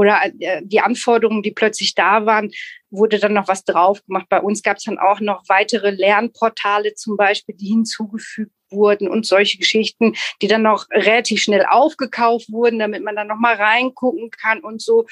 [0.00, 2.50] oder äh, die Anforderungen, die plötzlich da waren,
[2.88, 4.24] wurde dann noch was drauf gemacht.
[4.30, 9.26] Bei uns gab es dann auch noch weitere Lernportale zum Beispiel, die hinzugefügt wurden und
[9.26, 14.30] solche Geschichten, die dann noch relativ schnell aufgekauft wurden, damit man dann noch mal reingucken
[14.30, 15.04] kann und so.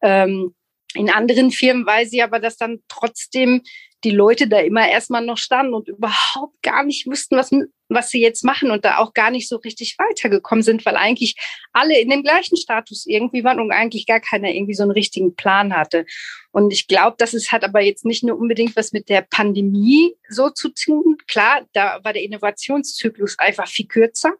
[0.00, 0.54] Ähm,
[0.94, 3.60] in anderen Firmen weiß ich aber, dass dann trotzdem
[4.04, 7.50] die Leute da immer erstmal noch standen und überhaupt gar nicht wussten, was,
[7.88, 11.36] was sie jetzt machen und da auch gar nicht so richtig weitergekommen sind, weil eigentlich
[11.72, 15.34] alle in dem gleichen Status irgendwie waren und eigentlich gar keiner irgendwie so einen richtigen
[15.34, 16.06] Plan hatte.
[16.50, 20.14] Und ich glaube, das ist, hat aber jetzt nicht nur unbedingt was mit der Pandemie
[20.28, 21.18] so zu tun.
[21.28, 24.32] Klar, da war der Innovationszyklus einfach viel kürzer.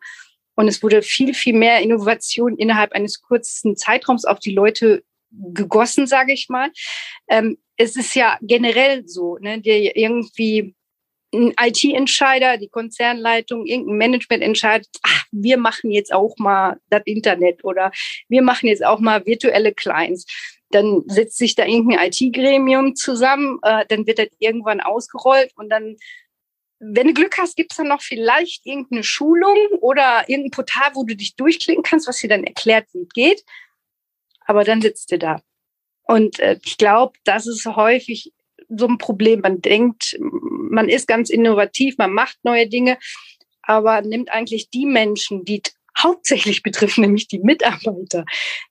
[0.54, 6.06] Und es wurde viel, viel mehr Innovation innerhalb eines kurzen Zeitraums auf die Leute gegossen,
[6.06, 6.70] sage ich mal.
[7.28, 10.74] Ähm, es ist ja generell so, ne, der irgendwie
[11.32, 17.64] ein IT-Entscheider, die Konzernleitung, irgendein Management entscheidet, ach, wir machen jetzt auch mal das Internet
[17.64, 17.90] oder
[18.28, 20.26] wir machen jetzt auch mal virtuelle Clients.
[20.70, 25.96] Dann setzt sich da irgendein IT-Gremium zusammen, äh, dann wird das irgendwann ausgerollt und dann,
[26.80, 31.04] wenn du Glück hast, gibt es dann noch vielleicht irgendeine Schulung oder irgendein Portal, wo
[31.04, 33.44] du dich durchklicken kannst, was dir dann erklärt, wie es geht.
[34.44, 35.40] Aber dann sitzt du da.
[36.10, 38.32] Und äh, ich glaube, das ist häufig
[38.68, 39.42] so ein Problem.
[39.42, 42.98] Man denkt, man ist ganz innovativ, man macht neue Dinge,
[43.62, 45.62] aber nimmt eigentlich die Menschen, die
[45.96, 48.24] hauptsächlich betreffen, nämlich die Mitarbeiter,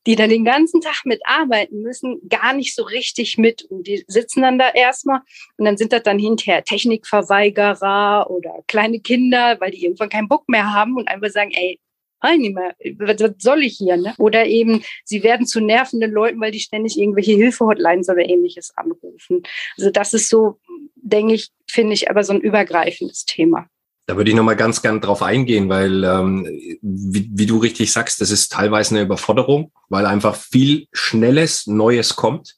[0.06, 3.64] die dann den ganzen Tag mitarbeiten müssen, gar nicht so richtig mit.
[3.64, 5.22] Und die sitzen dann da erstmal
[5.58, 10.50] und dann sind das dann hinterher Technikverweigerer oder kleine Kinder, weil die irgendwann keinen Bock
[10.50, 11.80] mehr haben und einfach sagen, ey,
[12.22, 13.98] Teilnehmer, was soll ich hier?
[13.98, 14.14] Ne?
[14.18, 19.44] Oder eben, sie werden zu nervenden Leuten, weil die ständig irgendwelche Hilfehotlines oder ähnliches anrufen.
[19.78, 20.60] Also das ist so,
[20.96, 23.68] denke ich, finde ich aber so ein übergreifendes Thema.
[24.10, 26.44] Da würde ich nochmal ganz gern drauf eingehen, weil, ähm,
[26.82, 32.16] wie, wie, du richtig sagst, das ist teilweise eine Überforderung, weil einfach viel Schnelles, Neues
[32.16, 32.56] kommt.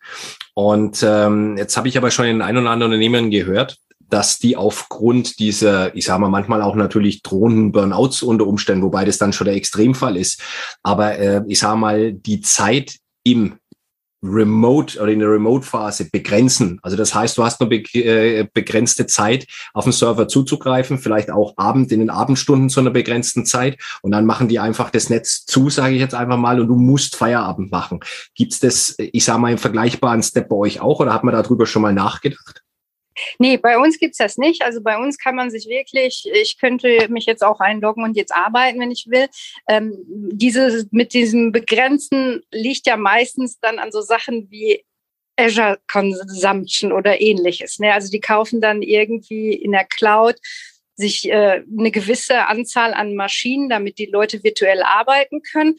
[0.53, 3.79] Und ähm, jetzt habe ich aber schon in ein oder anderen Unternehmen gehört,
[4.11, 9.05] dass die aufgrund dieser, ich sage mal manchmal auch natürlich drohenden Burnouts unter Umständen, wobei
[9.05, 10.41] das dann schon der Extremfall ist,
[10.83, 13.55] aber äh, ich sage mal die Zeit im
[14.23, 16.79] Remote oder in der Remote-Phase begrenzen.
[16.83, 21.53] Also das heißt, du hast nur äh, begrenzte Zeit, auf den Server zuzugreifen, vielleicht auch
[21.57, 25.45] Abend in den Abendstunden zu einer begrenzten Zeit und dann machen die einfach das Netz
[25.45, 28.01] zu, sage ich jetzt einfach mal, und du musst Feierabend machen.
[28.35, 31.65] Gibt's das, ich sage mal, im vergleichbaren Step bei euch auch oder hat man darüber
[31.65, 32.60] schon mal nachgedacht?
[33.39, 34.61] Nee, bei uns gibt's das nicht.
[34.63, 38.33] Also bei uns kann man sich wirklich, ich könnte mich jetzt auch einloggen und jetzt
[38.33, 39.27] arbeiten, wenn ich will.
[39.67, 44.83] Ähm, diese, mit diesem Begrenzten liegt ja meistens dann an so Sachen wie
[45.35, 47.79] Azure Consumption oder ähnliches.
[47.79, 47.93] Ne?
[47.93, 50.37] Also die kaufen dann irgendwie in der Cloud
[50.95, 55.77] sich äh, eine gewisse Anzahl an Maschinen, damit die Leute virtuell arbeiten können.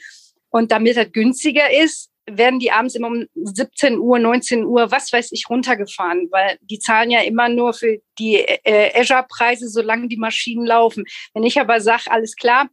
[0.51, 5.13] Und damit das günstiger ist, werden die abends immer um 17 Uhr, 19 Uhr, was
[5.13, 10.17] weiß ich, runtergefahren, weil die zahlen ja immer nur für die äh, Azure-Preise, solange die
[10.17, 11.05] Maschinen laufen.
[11.35, 12.69] Wenn ich aber sage, alles klar,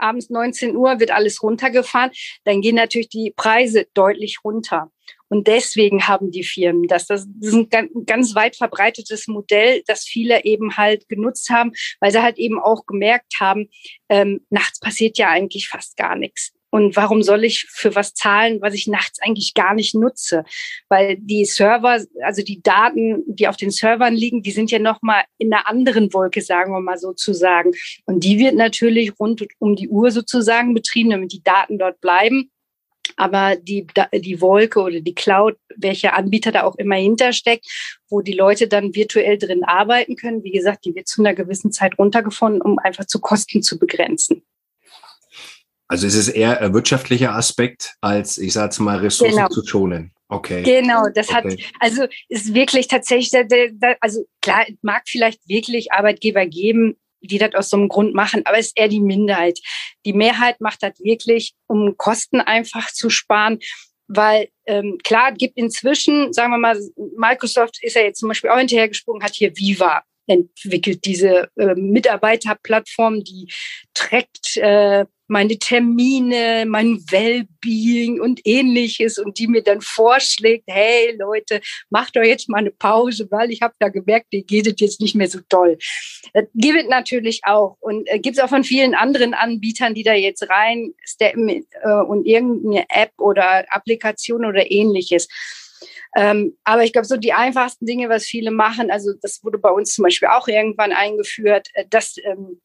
[0.00, 2.10] abends 19 Uhr wird alles runtergefahren,
[2.44, 4.90] dann gehen natürlich die Preise deutlich runter.
[5.28, 7.06] Und deswegen haben die Firmen das.
[7.06, 7.68] Das ist ein
[8.06, 12.84] ganz weit verbreitetes Modell, das viele eben halt genutzt haben, weil sie halt eben auch
[12.84, 13.68] gemerkt haben,
[14.08, 16.52] ähm, nachts passiert ja eigentlich fast gar nichts.
[16.70, 20.44] Und warum soll ich für was zahlen, was ich nachts eigentlich gar nicht nutze?
[20.88, 25.24] Weil die Server, also die Daten, die auf den Servern liegen, die sind ja nochmal
[25.38, 27.72] in einer anderen Wolke, sagen wir mal sozusagen.
[28.06, 32.50] Und die wird natürlich rund um die Uhr sozusagen betrieben, damit die Daten dort bleiben.
[33.16, 37.66] Aber die, die Wolke oder die Cloud, welcher Anbieter da auch immer hintersteckt,
[38.08, 41.72] wo die Leute dann virtuell drin arbeiten können, wie gesagt, die wird zu einer gewissen
[41.72, 44.42] Zeit runtergefunden, um einfach zu Kosten zu begrenzen.
[45.90, 49.48] Also es ist eher ein wirtschaftlicher Aspekt, als ich sage mal Ressourcen genau.
[49.48, 50.12] zu schonen.
[50.28, 50.62] Okay.
[50.62, 51.36] Genau, das okay.
[51.36, 53.32] hat, also ist wirklich tatsächlich,
[53.98, 58.58] also klar, mag vielleicht wirklich Arbeitgeber geben, die das aus so einem Grund machen, aber
[58.58, 59.58] es ist eher die Minderheit.
[60.06, 63.58] Die Mehrheit macht das wirklich, um Kosten einfach zu sparen,
[64.06, 66.78] weil ähm, klar, gibt inzwischen, sagen wir mal,
[67.16, 73.24] Microsoft ist ja jetzt zum Beispiel auch hinterhergesprungen, hat hier Viva entwickelt, diese äh, Mitarbeiterplattform,
[73.24, 73.52] die
[73.94, 81.60] trägt äh, meine Termine, mein Wellbeing und ähnliches und die mir dann vorschlägt, hey Leute,
[81.88, 85.14] macht doch jetzt mal eine Pause, weil ich habe da gemerkt, dir geht jetzt nicht
[85.14, 85.78] mehr so toll.
[86.34, 90.02] Das gibt es natürlich auch und äh, gibt es auch von vielen anderen Anbietern, die
[90.02, 95.28] da jetzt rein steppen äh, und irgendeine App oder Applikation oder ähnliches.
[96.16, 99.70] Ähm, aber ich glaube, so die einfachsten Dinge, was viele machen, also das wurde bei
[99.70, 102.60] uns zum Beispiel auch irgendwann eingeführt, äh, dass ähm,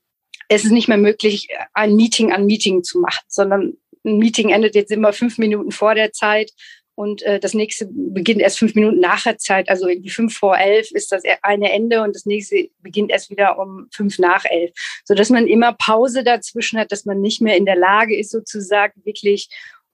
[0.47, 4.75] es ist nicht mehr möglich, ein Meeting an Meeting zu machen, sondern ein Meeting endet
[4.75, 6.51] jetzt immer fünf Minuten vor der Zeit
[6.95, 9.69] und äh, das nächste beginnt erst fünf Minuten nach der Zeit.
[9.69, 13.59] Also irgendwie fünf vor elf ist das eine Ende und das nächste beginnt erst wieder
[13.59, 14.71] um fünf nach elf,
[15.03, 18.31] so dass man immer Pause dazwischen hat, dass man nicht mehr in der Lage ist,
[18.31, 19.49] sozusagen wirklich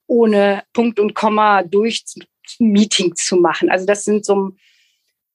[0.06, 2.04] ohne Punkt und Komma durch
[2.60, 3.70] Meeting zu machen.
[3.70, 4.52] Also das sind so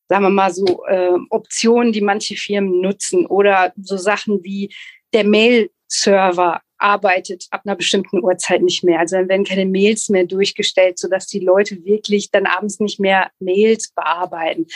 [0.09, 4.73] sagen wir mal so äh, Optionen, die manche Firmen nutzen oder so Sachen wie
[5.13, 9.01] der Mail-Server arbeitet ab einer bestimmten Uhrzeit nicht mehr.
[9.01, 13.31] Also dann werden keine Mails mehr durchgestellt, sodass die Leute wirklich dann abends nicht mehr
[13.41, 14.67] Mails bearbeiten.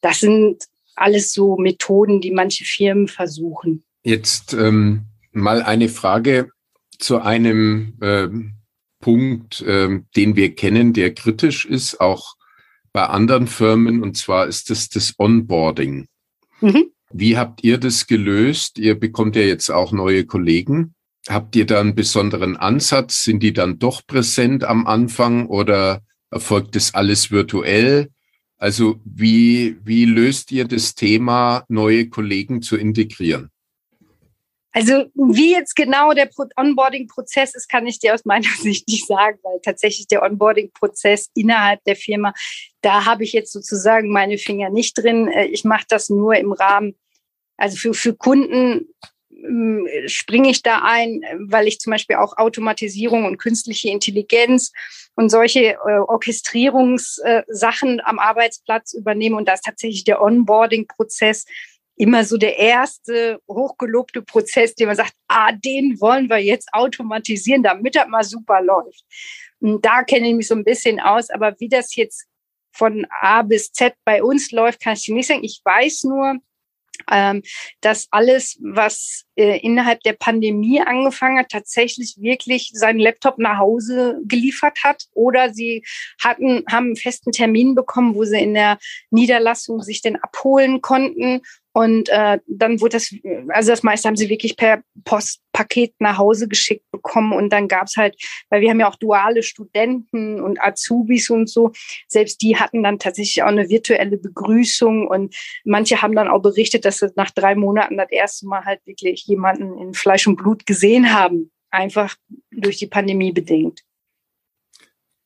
[0.00, 3.84] Das sind alles so Methoden, die manche Firmen versuchen.
[4.04, 6.50] Jetzt ähm, mal eine Frage
[6.98, 8.28] zu einem äh,
[9.00, 12.36] Punkt, äh, den wir kennen, der kritisch ist, auch
[12.92, 16.06] bei anderen Firmen, und zwar ist das das Onboarding.
[16.60, 16.90] Mhm.
[17.12, 18.78] Wie habt ihr das gelöst?
[18.78, 20.94] Ihr bekommt ja jetzt auch neue Kollegen.
[21.28, 23.24] Habt ihr da einen besonderen Ansatz?
[23.24, 28.10] Sind die dann doch präsent am Anfang oder erfolgt das alles virtuell?
[28.58, 33.50] Also wie, wie löst ihr das Thema, neue Kollegen zu integrieren?
[34.72, 39.38] Also wie jetzt genau der Onboarding-Prozess ist, kann ich dir aus meiner Sicht nicht sagen,
[39.42, 42.32] weil tatsächlich der Onboarding-Prozess innerhalb der Firma,
[42.80, 45.28] da habe ich jetzt sozusagen meine Finger nicht drin.
[45.28, 46.96] Äh, ich mache das nur im Rahmen,
[47.56, 48.86] also für, für Kunden
[49.44, 54.72] ähm, springe ich da ein, weil ich zum Beispiel auch Automatisierung und künstliche Intelligenz
[55.14, 59.36] und solche äh, Orchestrierungssachen äh, am Arbeitsplatz übernehme.
[59.36, 61.46] Und da ist tatsächlich der Onboarding-Prozess
[62.00, 67.62] immer so der erste hochgelobte Prozess, den man sagt, ah, den wollen wir jetzt automatisieren,
[67.62, 69.04] damit das mal super läuft.
[69.60, 72.24] Und da kenne ich mich so ein bisschen aus, aber wie das jetzt
[72.72, 75.44] von A bis Z bei uns läuft, kann ich dir nicht sagen.
[75.44, 76.38] Ich weiß nur,
[77.10, 77.42] ähm,
[77.80, 84.20] dass alles, was äh, innerhalb der Pandemie angefangen hat, tatsächlich wirklich seinen Laptop nach Hause
[84.24, 85.84] geliefert hat oder sie
[86.22, 88.78] hatten, haben einen festen Termin bekommen, wo sie in der
[89.10, 93.14] Niederlassung sich den abholen konnten und äh, dann wurde das,
[93.48, 97.32] also das meiste haben sie wirklich per Postpaket nach Hause geschickt bekommen.
[97.32, 98.16] Und dann gab's halt,
[98.48, 101.72] weil wir haben ja auch duale Studenten und Azubis und so,
[102.08, 105.06] selbst die hatten dann tatsächlich auch eine virtuelle Begrüßung.
[105.06, 108.84] Und manche haben dann auch berichtet, dass sie nach drei Monaten das erste Mal halt
[108.84, 111.52] wirklich jemanden in Fleisch und Blut gesehen haben.
[111.70, 112.16] Einfach
[112.50, 113.82] durch die Pandemie bedingt.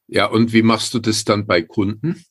[0.08, 2.22] Ja, und wie machst du das dann bei Kunden?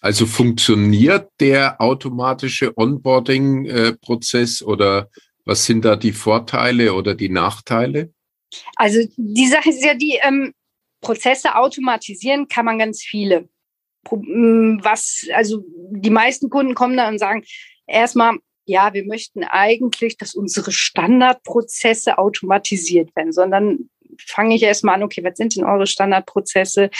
[0.00, 5.08] Also funktioniert der automatische Onboarding-Prozess oder
[5.44, 8.12] was sind da die Vorteile oder die Nachteile?
[8.76, 10.52] Also die Sache ist ja die, ähm,
[11.00, 13.48] Prozesse automatisieren kann man ganz viele.
[14.10, 17.44] Mm, was, also die meisten Kunden kommen da und sagen,
[17.86, 23.88] erstmal, ja, wir möchten eigentlich, dass unsere Standardprozesse automatisiert werden, sondern
[24.24, 26.90] fange ich erstmal an, okay, was sind denn eure Standardprozesse?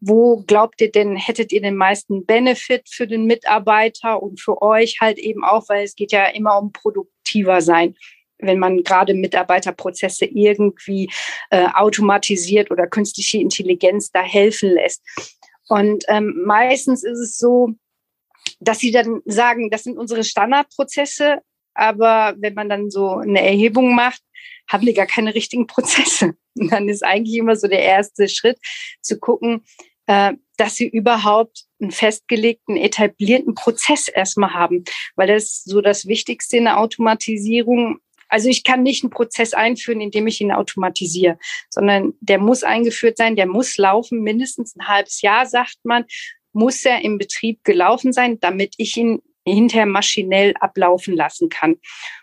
[0.00, 4.98] Wo glaubt ihr denn, hättet ihr den meisten Benefit für den Mitarbeiter und für euch
[5.00, 7.94] halt eben auch, weil es geht ja immer um produktiver sein
[8.38, 11.10] wenn man gerade Mitarbeiterprozesse irgendwie
[11.50, 15.02] äh, automatisiert oder künstliche Intelligenz da helfen lässt.
[15.68, 17.70] Und ähm, meistens ist es so,
[18.60, 21.38] dass sie dann sagen, das sind unsere Standardprozesse,
[21.74, 24.22] aber wenn man dann so eine Erhebung macht,
[24.68, 26.34] haben die gar keine richtigen Prozesse.
[26.58, 28.58] Und dann ist eigentlich immer so der erste Schritt
[29.00, 29.64] zu gucken,
[30.06, 34.84] äh, dass sie überhaupt einen festgelegten, etablierten Prozess erstmal haben,
[35.16, 37.98] weil das ist so das Wichtigste in der Automatisierung.
[38.28, 41.38] Also ich kann nicht einen Prozess einführen, indem ich ihn automatisiere,
[41.70, 46.04] sondern der muss eingeführt sein, der muss laufen, mindestens ein halbes Jahr, sagt man,
[46.52, 51.76] muss er im Betrieb gelaufen sein, damit ich ihn hinterher maschinell ablaufen lassen kann.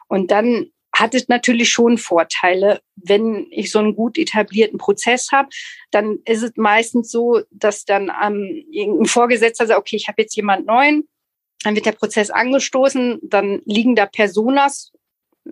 [0.08, 0.72] Und dann
[1.02, 2.82] hat es natürlich schon Vorteile.
[2.96, 5.50] Wenn ich so einen gut etablierten Prozess habe,
[5.92, 10.36] dann ist es meistens so, dass dann ähm, ein Vorgesetzter sagt, okay, ich habe jetzt
[10.36, 11.08] jemand neuen,
[11.64, 14.92] dann wird der Prozess angestoßen, dann liegen da Personas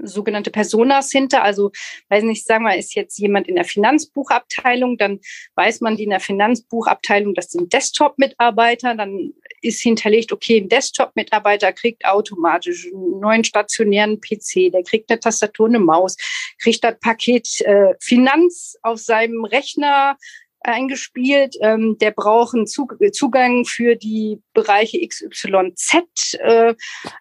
[0.03, 1.43] sogenannte Personas hinter.
[1.43, 1.71] Also,
[2.09, 5.19] weiß nicht, sagen wir, ist jetzt jemand in der Finanzbuchabteilung, dann
[5.55, 11.73] weiß man die in der Finanzbuchabteilung, das sind Desktop-Mitarbeiter, dann ist hinterlegt, okay, ein Desktop-Mitarbeiter
[11.73, 16.15] kriegt automatisch einen neuen stationären PC, der kriegt eine Tastatur, eine Maus,
[16.61, 20.17] kriegt das Paket äh, Finanz auf seinem Rechner
[20.61, 21.55] eingespielt.
[21.61, 26.33] Ähm, der braucht einen Zugang für die Bereiche XYZ.
[26.39, 26.75] Äh,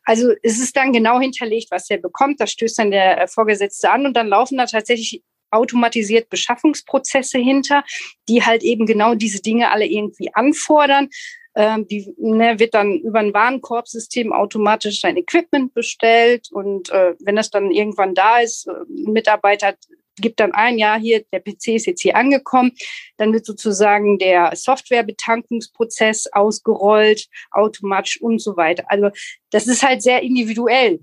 [0.05, 2.41] also es ist dann genau hinterlegt, was er bekommt.
[2.41, 7.85] Das stößt dann der äh, Vorgesetzte an und dann laufen da tatsächlich automatisiert Beschaffungsprozesse hinter,
[8.29, 11.09] die halt eben genau diese Dinge alle irgendwie anfordern.
[11.59, 17.35] Ähm, die ne, wird dann über ein Warenkorbsystem automatisch sein Equipment bestellt und äh, wenn
[17.35, 19.75] das dann irgendwann da ist, äh, ein Mitarbeiter
[20.21, 22.73] gibt dann ein, ja, hier, der PC ist jetzt hier angekommen.
[23.17, 28.85] Dann wird sozusagen der Softwarebetankungsprozess ausgerollt, automatisch und so weiter.
[28.89, 29.11] Also
[29.51, 31.01] das ist halt sehr individuell.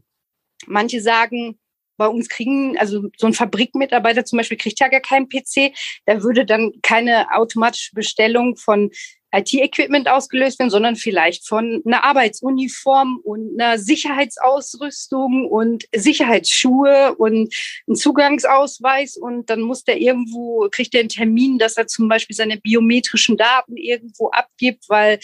[0.67, 1.59] Manche sagen,
[1.97, 5.73] bei uns kriegen, also so ein Fabrikmitarbeiter zum Beispiel kriegt ja gar keinen PC,
[6.05, 8.91] da würde dann keine automatische Bestellung von
[9.39, 17.53] IT-Equipment ausgelöst werden, sondern vielleicht von einer Arbeitsuniform und einer Sicherheitsausrüstung und Sicherheitsschuhe und
[17.87, 22.35] einen Zugangsausweis und dann muss der irgendwo, kriegt er einen Termin, dass er zum Beispiel
[22.35, 25.19] seine biometrischen Daten irgendwo abgibt, weil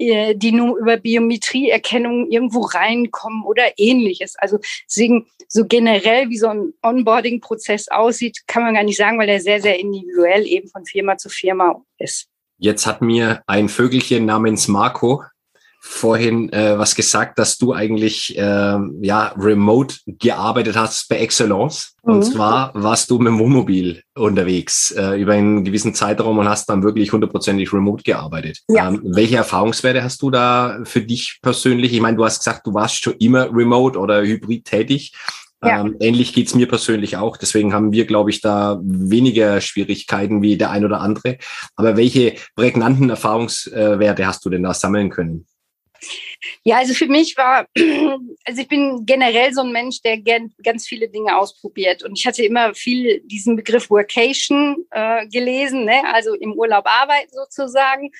[0.00, 4.34] äh, die nur über Biometrieerkennung irgendwo reinkommen oder ähnliches.
[4.38, 4.58] Also
[4.88, 9.40] deswegen so generell, wie so ein Onboarding-Prozess aussieht, kann man gar nicht sagen, weil der
[9.40, 12.29] sehr, sehr individuell eben von Firma zu Firma ist.
[12.60, 15.22] Jetzt hat mir ein Vögelchen namens Marco
[15.82, 21.96] vorhin äh, was gesagt, dass du eigentlich äh, ja remote gearbeitet hast bei Excellence.
[22.04, 22.12] Mhm.
[22.12, 26.68] Und zwar warst du mit dem Wohnmobil unterwegs äh, über einen gewissen Zeitraum und hast
[26.68, 28.58] dann wirklich hundertprozentig remote gearbeitet.
[28.68, 28.88] Ja.
[28.88, 31.94] Ähm, welche Erfahrungswerte hast du da für dich persönlich?
[31.94, 35.14] Ich meine, du hast gesagt, du warst schon immer remote oder hybrid tätig.
[35.62, 35.80] Ja.
[35.80, 37.36] Ähm, ähnlich geht's mir persönlich auch.
[37.36, 41.36] Deswegen haben wir, glaube ich, da weniger Schwierigkeiten wie der ein oder andere.
[41.76, 45.46] Aber welche prägnanten Erfahrungswerte hast du denn da sammeln können?
[46.64, 47.66] Ja, also für mich war,
[48.44, 52.02] also ich bin generell so ein Mensch, der gern, ganz viele Dinge ausprobiert.
[52.02, 56.02] Und ich hatte immer viel diesen Begriff Workation äh, gelesen, ne?
[56.12, 58.10] also im Urlaub arbeiten sozusagen.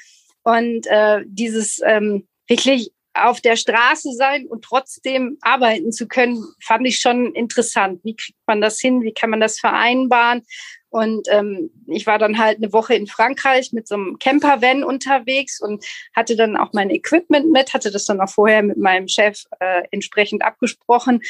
[0.43, 6.86] Und äh, dieses ähm, wirklich auf der Straße sein und trotzdem arbeiten zu können, fand
[6.86, 8.00] ich schon interessant.
[8.04, 9.02] Wie kriegt man das hin?
[9.02, 10.42] Wie kann man das vereinbaren?
[10.90, 15.61] Und ähm, ich war dann halt eine Woche in Frankreich mit so einem Camper-Van unterwegs
[15.61, 15.84] und
[16.14, 19.82] hatte dann auch mein Equipment mit, hatte das dann auch vorher mit meinem Chef äh,
[19.92, 21.20] entsprechend abgesprochen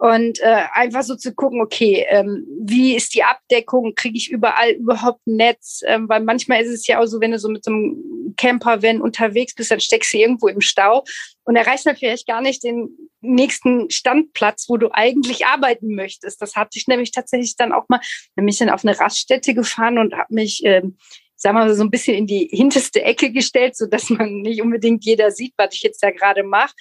[0.00, 3.94] und äh, einfach so zu gucken, okay, ähm, wie ist die Abdeckung?
[3.94, 5.82] Kriege ich überall überhaupt Netz?
[5.84, 9.02] Ähm, weil manchmal ist es ja auch so, wenn du so mit so einem Camper-Van
[9.02, 11.04] unterwegs bist, dann steckst du irgendwo im Stau
[11.44, 12.88] und erreichst vielleicht gar nicht den
[13.20, 16.40] nächsten Standplatz, wo du eigentlich arbeiten möchtest.
[16.40, 18.00] Das hatte ich nämlich tatsächlich dann auch mal,
[18.36, 20.96] nämlich dann auf eine Raststätte gefahren und habe mich ähm,
[21.40, 24.60] sagen wir mal, so ein bisschen in die hinterste Ecke gestellt, so dass man nicht
[24.62, 26.74] unbedingt jeder sieht, was ich jetzt da gerade mache.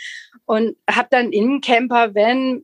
[0.45, 2.63] Und habe dann im Camper Van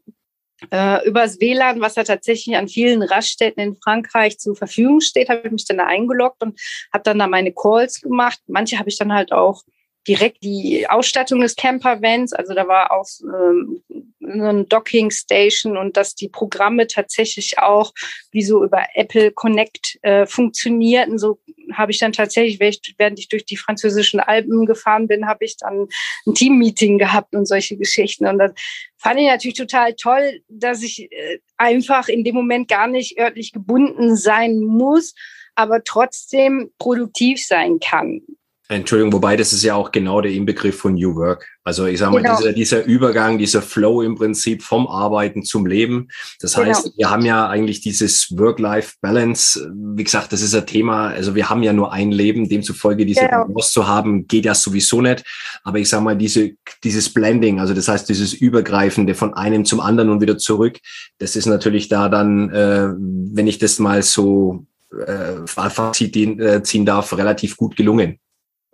[0.72, 5.42] äh, übers WLAN, was ja tatsächlich an vielen Raststätten in Frankreich zur Verfügung steht, habe
[5.46, 6.60] ich mich dann da eingeloggt und
[6.94, 8.40] habe dann da meine Calls gemacht.
[8.48, 9.64] Manche habe ich dann halt auch
[10.08, 12.34] direkt die Ausstattung des Camper-Vans.
[12.34, 13.82] Also da war auch ähm,
[14.24, 17.94] eine Docking Station und dass die Programme tatsächlich auch
[18.32, 21.18] wie so über Apple Connect äh, funktionierten.
[21.18, 21.40] So
[21.74, 22.60] habe ich dann tatsächlich,
[22.98, 25.88] während ich durch die französischen Alpen gefahren bin, habe ich dann
[26.26, 28.28] ein Team-Meeting gehabt und solche Geschichten.
[28.28, 28.52] Und das
[28.98, 33.52] fand ich natürlich total toll, dass ich äh, einfach in dem Moment gar nicht örtlich
[33.52, 35.16] gebunden sein muss,
[35.56, 38.22] aber trotzdem produktiv sein kann.
[38.68, 41.48] Entschuldigung, wobei das ist ja auch genau der Inbegriff von New Work.
[41.64, 42.38] Also ich sage mal, genau.
[42.38, 46.08] dieser, dieser Übergang, dieser Flow im Prinzip vom Arbeiten zum Leben.
[46.40, 46.68] Das genau.
[46.68, 49.72] heißt, wir haben ja eigentlich dieses Work-Life-Balance.
[49.96, 51.10] Wie gesagt, das ist ein Thema.
[51.10, 53.46] Also wir haben ja nur ein Leben, demzufolge diese genau.
[53.46, 55.24] Balance zu haben, geht ja sowieso nicht.
[55.64, 56.54] Aber ich sage mal, diese,
[56.84, 60.80] dieses Blending, also das heißt, dieses Übergreifende von einem zum anderen und wieder zurück,
[61.20, 64.66] das ist natürlich da dann, äh, wenn ich das mal so
[65.08, 68.20] äh, äh, ziehen darf, relativ gut gelungen.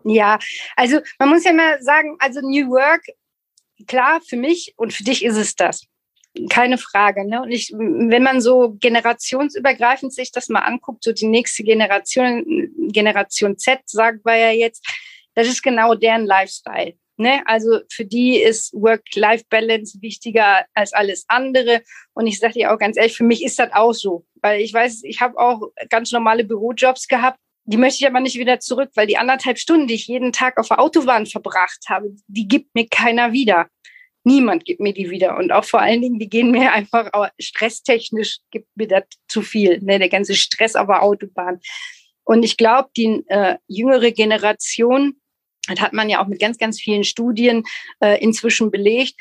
[0.03, 0.39] Ja,
[0.75, 3.05] also man muss ja mal sagen, also New Work,
[3.87, 5.85] klar, für mich und für dich ist es das.
[6.49, 7.27] Keine Frage.
[7.27, 7.41] Ne?
[7.41, 13.57] Und ich, wenn man so generationsübergreifend sich das mal anguckt, so die nächste Generation, Generation
[13.57, 14.85] Z, sagt wir ja jetzt,
[15.35, 16.93] das ist genau deren Lifestyle.
[17.17, 17.41] Ne?
[17.45, 21.81] Also für die ist Work-Life-Balance wichtiger als alles andere.
[22.13, 24.25] Und ich sage dir auch ganz ehrlich, für mich ist das auch so.
[24.41, 28.37] Weil ich weiß, ich habe auch ganz normale Bürojobs gehabt die möchte ich aber nicht
[28.37, 32.15] wieder zurück, weil die anderthalb Stunden, die ich jeden Tag auf der Autobahn verbracht habe,
[32.27, 33.67] die gibt mir keiner wieder.
[34.23, 35.37] Niemand gibt mir die wieder.
[35.37, 37.09] Und auch vor allen Dingen, die gehen mir einfach
[37.39, 39.79] stresstechnisch, gibt mir das zu viel.
[39.81, 39.99] Ne?
[39.99, 41.59] Der ganze Stress auf der Autobahn.
[42.23, 45.15] Und ich glaube, die äh, jüngere Generation,
[45.67, 47.63] das hat man ja auch mit ganz, ganz vielen Studien
[47.99, 49.15] äh, inzwischen belegt,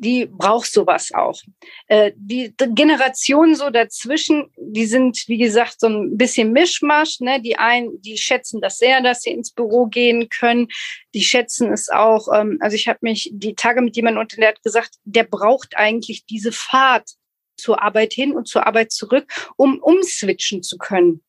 [0.00, 1.38] die braucht sowas auch.
[1.86, 7.20] Äh, die Generationen so dazwischen, die sind, wie gesagt, so ein bisschen Mischmasch.
[7.20, 7.40] Ne?
[7.42, 10.68] Die einen, die schätzen das sehr, dass sie ins Büro gehen können.
[11.12, 12.28] Die schätzen es auch.
[12.34, 15.76] Ähm, also ich habe mich die Tage mit jemandem unter, der hat gesagt, der braucht
[15.76, 17.10] eigentlich diese Fahrt
[17.58, 21.22] zur Arbeit hin und zur Arbeit zurück, um umswitchen zu können.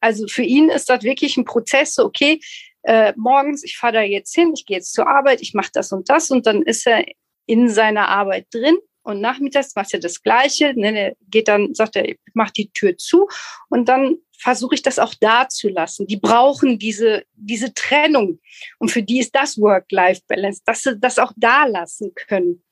[0.00, 2.38] Also für ihn ist das wirklich ein Prozess, so okay,
[2.82, 5.92] äh, morgens, ich fahre da jetzt hin, ich gehe jetzt zur Arbeit, ich mache das
[5.92, 7.04] und das und dann ist er
[7.50, 10.72] in seiner Arbeit drin und nachmittags macht er das Gleiche.
[10.76, 13.28] Ne, er geht dann, sagt er, macht die Tür zu
[13.68, 16.06] und dann versuche ich das auch da zu lassen.
[16.06, 18.40] Die brauchen diese, diese Trennung.
[18.78, 22.62] Und für die ist das Work-Life-Balance, dass sie das auch da lassen können.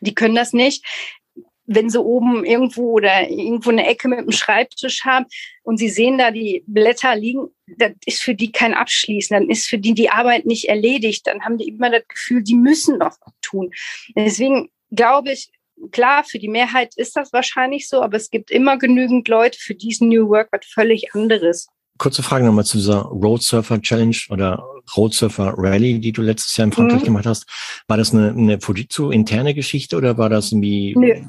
[0.00, 0.84] Die können das nicht,
[1.72, 5.26] wenn sie oben irgendwo oder irgendwo eine Ecke mit einem Schreibtisch haben
[5.62, 9.68] und sie sehen da die Blätter liegen, das ist für die kein Abschließen, dann ist
[9.68, 13.16] für die die Arbeit nicht erledigt, dann haben die immer das Gefühl, die müssen noch
[13.40, 13.70] tun.
[14.16, 15.52] Deswegen glaube ich,
[15.92, 19.76] klar, für die Mehrheit ist das wahrscheinlich so, aber es gibt immer genügend Leute, für
[19.76, 21.68] diesen New Work was völlig anderes.
[21.98, 24.64] Kurze Frage nochmal zu dieser Road Surfer Challenge oder
[24.96, 27.04] Road Surfer Rally, die du letztes Jahr in Frankreich mhm.
[27.04, 27.46] gemacht hast.
[27.88, 30.94] War das eine, eine Fujitsu interne Geschichte oder war das irgendwie?
[30.96, 31.22] Nö.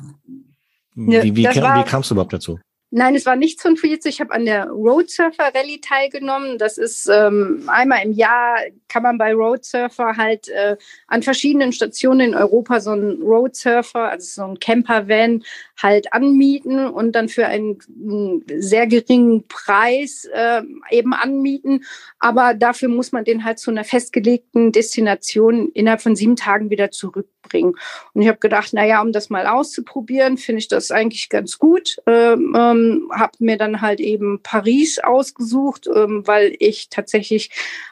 [0.95, 2.59] Wie, wie, kam, wie kamst du überhaupt dazu?
[2.93, 4.09] Nein, es war nichts von Fujitsu.
[4.09, 6.57] Ich habe an der Road Surfer Rallye teilgenommen.
[6.57, 8.57] Das ist ähm, einmal im Jahr
[8.89, 10.75] kann man bei Road Surfer halt äh,
[11.07, 15.41] an verschiedenen Stationen in Europa so einen Road Surfer, also so ein Camper-Van,
[15.81, 21.85] halt anmieten und dann für einen, einen sehr geringen Preis äh, eben anmieten.
[22.19, 26.91] Aber dafür muss man den halt zu einer festgelegten Destination innerhalb von sieben Tagen wieder
[26.91, 27.75] zurückbringen.
[28.13, 31.57] Und ich habe gedacht, na ja, um das mal auszuprobieren, finde ich das eigentlich ganz
[31.57, 31.95] gut.
[32.05, 32.80] Ähm, ähm,
[33.11, 37.51] habe mir dann halt eben Paris ausgesucht, ähm, weil ich tatsächlich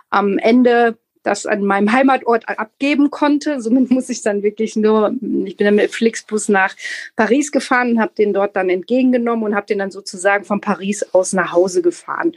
[0.09, 3.61] am Ende das an meinem Heimatort abgeben konnte.
[3.61, 5.13] Somit muss ich dann wirklich nur,
[5.45, 6.75] ich bin dann mit Flixbus nach
[7.15, 11.33] Paris gefahren habe den dort dann entgegengenommen und habe den dann sozusagen von Paris aus
[11.33, 12.33] nach Hause gefahren.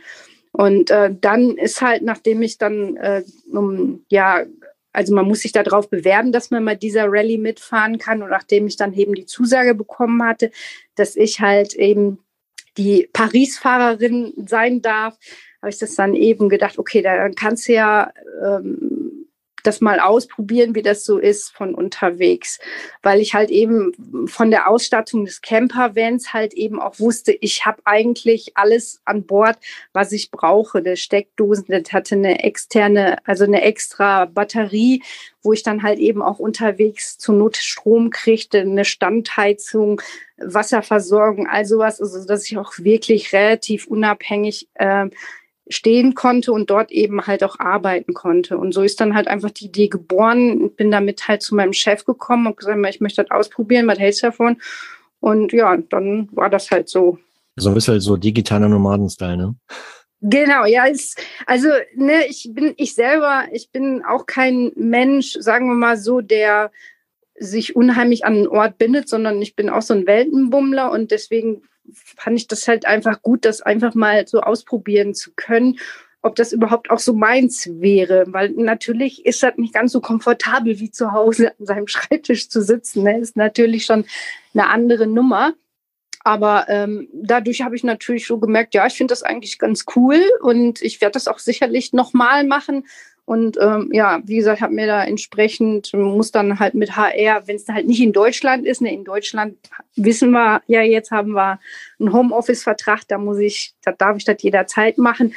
[0.52, 4.44] Und äh, dann ist halt, nachdem ich dann, äh, um, ja,
[4.92, 8.22] also man muss sich darauf bewerben, dass man bei dieser Rallye mitfahren kann.
[8.22, 10.50] Und nachdem ich dann eben die Zusage bekommen hatte,
[10.94, 12.18] dass ich halt eben
[12.76, 15.18] die Paris-Fahrerin sein darf,
[15.60, 18.12] habe ich das dann eben gedacht, okay, dann kannst du ja
[18.44, 19.01] ähm,
[19.62, 22.58] das mal ausprobieren, wie das so ist von unterwegs,
[23.02, 27.82] weil ich halt eben von der Ausstattung des Campervans halt eben auch wusste, ich habe
[27.84, 29.58] eigentlich alles an Bord,
[29.92, 30.82] was ich brauche.
[30.82, 35.02] Der Steckdosen, das hatte eine externe, also eine extra Batterie,
[35.42, 40.00] wo ich dann halt eben auch unterwegs zur Not Strom kriegte, eine Standheizung,
[40.36, 45.08] Wasserversorgung, all sowas, also dass ich auch wirklich relativ unabhängig äh,
[45.68, 48.58] stehen konnte und dort eben halt auch arbeiten konnte.
[48.58, 50.66] Und so ist dann halt einfach die Idee geboren.
[50.66, 53.98] Ich bin damit halt zu meinem Chef gekommen und gesagt, ich möchte das ausprobieren, was
[53.98, 54.60] hältst du davon?
[55.20, 57.18] Und ja, dann war das halt so.
[57.56, 59.54] So ein bisschen so digitaler Nomaden-Style, ne?
[60.24, 65.66] Genau, ja, ist, also ne, ich bin ich selber, ich bin auch kein Mensch, sagen
[65.66, 66.70] wir mal so, der
[67.38, 71.62] sich unheimlich an einen Ort bindet, sondern ich bin auch so ein Weltenbummler und deswegen
[71.92, 75.78] fand ich das halt einfach gut, das einfach mal so ausprobieren zu können,
[76.22, 78.24] ob das überhaupt auch so meins wäre.
[78.28, 82.62] Weil natürlich ist das nicht ganz so komfortabel wie zu Hause an seinem Schreibtisch zu
[82.62, 83.02] sitzen.
[83.02, 83.18] Ne?
[83.18, 84.04] Ist natürlich schon
[84.54, 85.54] eine andere Nummer.
[86.24, 90.20] Aber ähm, dadurch habe ich natürlich so gemerkt, ja, ich finde das eigentlich ganz cool
[90.40, 92.86] und ich werde das auch sicherlich nochmal machen,
[93.24, 97.56] und ähm, ja, wie gesagt, habe mir da entsprechend, muss dann halt mit HR, wenn
[97.56, 99.58] es halt nicht in Deutschland ist, ne, in Deutschland
[99.94, 101.60] wissen wir ja, jetzt haben wir
[102.00, 105.34] einen Homeoffice-Vertrag, da muss ich, da darf ich das jederzeit machen.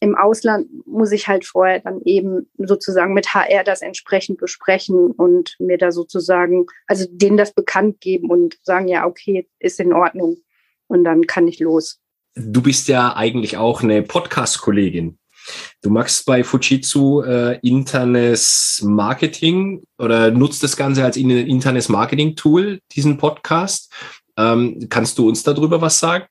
[0.00, 5.56] Im Ausland muss ich halt vorher dann eben sozusagen mit HR das entsprechend besprechen und
[5.58, 10.38] mir da sozusagen, also denen das bekannt geben und sagen, ja, okay, ist in Ordnung.
[10.86, 12.00] Und dann kann ich los.
[12.34, 15.18] Du bist ja eigentlich auch eine Podcast-Kollegin.
[15.82, 23.18] Du machst bei Fujitsu äh, internes Marketing oder nutzt das Ganze als internes Marketing-Tool, diesen
[23.18, 23.92] Podcast.
[24.36, 26.24] Ähm, kannst du uns darüber was sagen?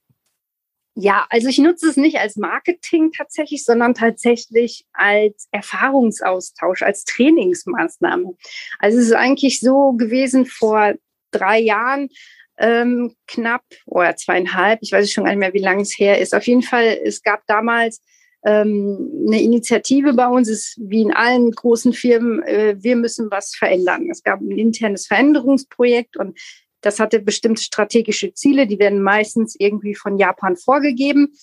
[0.99, 8.35] Ja, also ich nutze es nicht als Marketing tatsächlich, sondern tatsächlich als Erfahrungsaustausch, als Trainingsmaßnahme.
[8.79, 10.95] Also es ist eigentlich so gewesen vor
[11.29, 12.09] drei Jahren,
[12.57, 16.33] ähm, knapp oder zweieinhalb, ich weiß schon gar nicht mehr, wie lange es her ist.
[16.33, 18.01] Auf jeden Fall, es gab damals
[18.45, 23.55] ähm, eine Initiative bei uns ist wie in allen großen Firmen, äh, wir müssen was
[23.55, 24.07] verändern.
[24.09, 26.39] Es gab ein internes Veränderungsprojekt und
[26.81, 31.33] das hatte bestimmte strategische Ziele, die werden meistens irgendwie von Japan vorgegeben.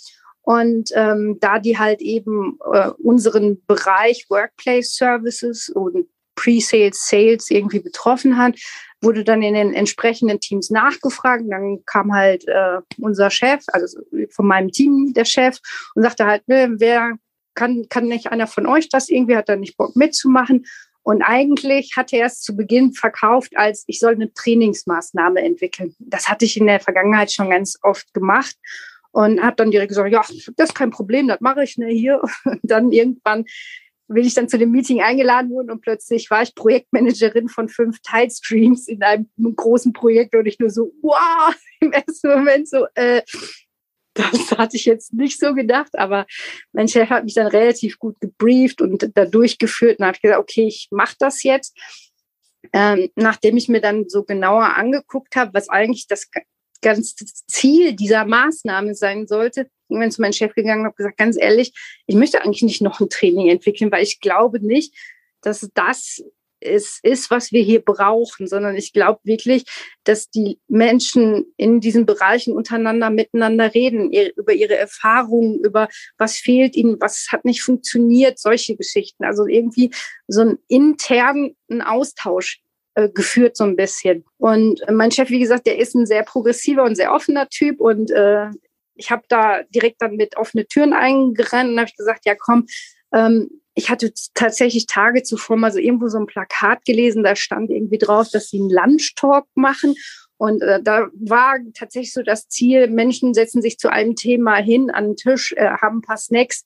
[0.43, 7.81] Und ähm, da die halt eben äh, unseren Bereich Workplace Services und Pre-Sales, Sales irgendwie
[7.81, 8.57] betroffen hat,
[9.01, 11.45] wurde dann in den entsprechenden Teams nachgefragt.
[11.49, 15.59] Dann kam halt äh, unser Chef, also von meinem Team der Chef,
[15.95, 17.13] und sagte halt, ne, wer
[17.55, 20.67] kann, kann nicht einer von euch das irgendwie, hat er nicht Bock mitzumachen.
[21.03, 25.95] Und eigentlich hatte er es zu Beginn verkauft, als ich soll eine Trainingsmaßnahme entwickeln.
[25.99, 28.57] Das hatte ich in der Vergangenheit schon ganz oft gemacht
[29.13, 30.25] und habe dann direkt gesagt, ja,
[30.57, 32.23] das ist kein Problem, das mache ich ne, hier.
[32.45, 33.45] Und dann irgendwann
[34.09, 38.01] bin ich dann zu dem Meeting eingeladen worden und plötzlich war ich Projektmanagerin von fünf
[38.03, 43.23] Teilstreams in einem großen Projekt und ich nur so, wow, im ersten Moment so, äh,
[44.15, 46.27] das hatte ich jetzt nicht so gedacht, aber
[46.73, 50.67] mein Chef hat mich dann relativ gut gebrieft und da durchgeführt und habe gesagt, okay,
[50.67, 51.77] ich mache das jetzt.
[52.73, 56.31] Ähm, nachdem ich mir dann so genauer angeguckt habe, was eigentlich das
[56.81, 61.37] ganze Ziel dieser Maßnahme sein sollte, irgendwann zu meinem Chef gegangen und habe gesagt, ganz
[61.39, 61.73] ehrlich,
[62.07, 64.95] ich möchte eigentlich nicht noch ein Training entwickeln, weil ich glaube nicht,
[65.41, 66.23] dass das
[66.65, 69.65] es ist, was wir hier brauchen, sondern ich glaube wirklich,
[70.05, 75.89] dass die Menschen in diesen Bereichen untereinander miteinander reden, über ihre Erfahrungen, über
[76.19, 79.25] was fehlt ihnen, was hat nicht funktioniert, solche Geschichten.
[79.25, 79.91] Also irgendwie
[80.27, 81.55] so einen internen
[81.85, 82.61] Austausch
[82.95, 84.25] äh, geführt so ein bisschen.
[84.39, 88.11] Und mein Chef, wie gesagt, der ist ein sehr progressiver und sehr offener Typ und
[88.11, 88.47] äh,
[88.97, 92.67] ich habe da direkt dann mit offene Türen eingerannt und habe gesagt, ja komm,
[93.15, 97.71] ähm, ich hatte tatsächlich Tage zuvor mal so irgendwo so ein Plakat gelesen, da stand
[97.71, 99.95] irgendwie drauf, dass sie einen Lunch-Talk machen.
[100.37, 104.91] Und äh, da war tatsächlich so das Ziel, Menschen setzen sich zu einem Thema hin
[104.91, 106.65] an den Tisch, äh, haben ein paar Snacks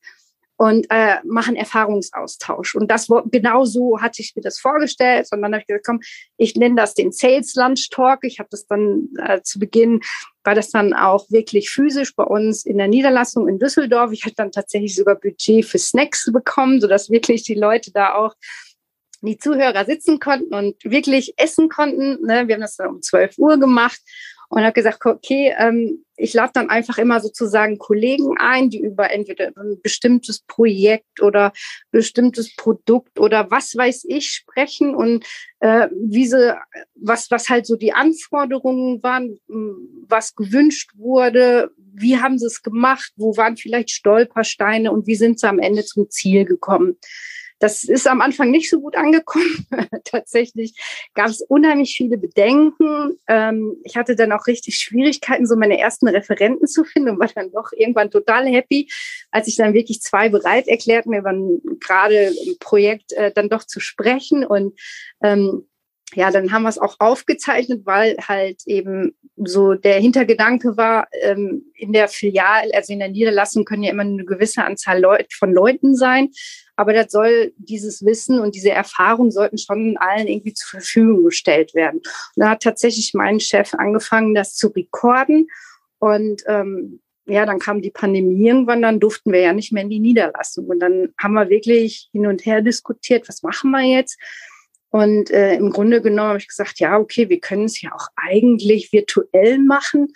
[0.59, 2.75] und äh, machen Erfahrungsaustausch.
[2.75, 5.29] Und das genau so hatte ich mir das vorgestellt.
[5.31, 6.01] Und dann habe ich gesagt, komm,
[6.37, 8.25] ich nenne das den Sales Lunch Talk.
[8.25, 10.01] Ich habe das dann äh, zu Beginn,
[10.43, 14.11] war das dann auch wirklich physisch bei uns in der Niederlassung in Düsseldorf.
[14.11, 18.35] Ich hatte dann tatsächlich sogar Budget für Snacks bekommen, sodass wirklich die Leute da auch
[19.21, 22.21] die Zuhörer sitzen konnten und wirklich essen konnten.
[22.27, 22.49] Ne?
[22.49, 24.01] Wir haben das dann um 12 Uhr gemacht
[24.49, 29.11] und habe gesagt, okay, ähm, ich lade dann einfach immer sozusagen Kollegen ein, die über
[29.11, 31.53] entweder ein bestimmtes Projekt oder
[31.91, 35.25] bestimmtes Produkt oder was weiß ich sprechen und
[35.61, 36.55] äh, wie sie,
[36.95, 39.39] was, was halt so die Anforderungen waren,
[40.09, 45.39] was gewünscht wurde, wie haben sie es gemacht, wo waren vielleicht Stolpersteine und wie sind
[45.41, 46.97] sie am Ende zum Ziel gekommen.
[47.59, 49.67] Das ist am Anfang nicht so gut angekommen.
[50.05, 50.75] Tatsächlich
[51.15, 53.19] gab es unheimlich viele Bedenken.
[53.27, 57.29] Ähm, ich hatte dann auch richtig Schwierigkeiten, so meine ersten Referenten zu finden und war
[57.29, 58.89] dann doch irgendwann total happy,
[59.31, 61.23] als ich dann wirklich zwei bereit erklärt, mir
[61.81, 64.79] gerade im Projekt äh, dann doch zu sprechen und
[65.23, 65.69] ähm,
[66.15, 71.67] ja, dann haben wir es auch aufgezeichnet, weil halt eben so der Hintergedanke war, ähm,
[71.75, 75.53] in der Filial, also in der Niederlassung können ja immer eine gewisse Anzahl Leut von
[75.53, 76.31] Leuten sein.
[76.79, 81.75] Aber das soll dieses Wissen und diese Erfahrung sollten schon allen irgendwie zur Verfügung gestellt
[81.75, 81.97] werden.
[81.97, 85.49] Und da hat tatsächlich mein Chef angefangen, das zu rekorden.
[85.99, 89.91] Und ähm, ja, dann kam die Pandemie irgendwann, dann durften wir ja nicht mehr in
[89.91, 90.67] die Niederlassung.
[90.67, 94.17] Und dann haben wir wirklich hin und her diskutiert, was machen wir jetzt?
[94.91, 98.07] Und äh, im Grunde genommen habe ich gesagt, ja, okay, wir können es ja auch
[98.15, 100.13] eigentlich virtuell machen.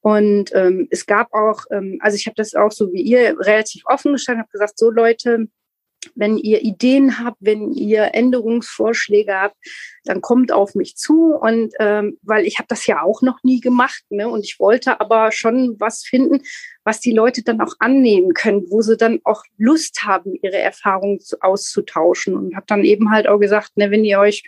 [0.00, 3.82] Und ähm, es gab auch, ähm, also ich habe das auch so wie ihr relativ
[3.86, 5.48] offen gestanden, habe gesagt, so Leute,
[6.14, 9.56] wenn ihr Ideen habt, wenn ihr Änderungsvorschläge habt,
[10.04, 11.34] dann kommt auf mich zu.
[11.34, 14.28] Und ähm, weil ich habe das ja auch noch nie gemacht, ne?
[14.28, 16.42] Und ich wollte aber schon was finden,
[16.84, 21.18] was die Leute dann auch annehmen können, wo sie dann auch Lust haben, ihre Erfahrungen
[21.40, 22.36] auszutauschen.
[22.36, 24.42] Und habe dann eben halt auch gesagt, ne, wenn ihr euch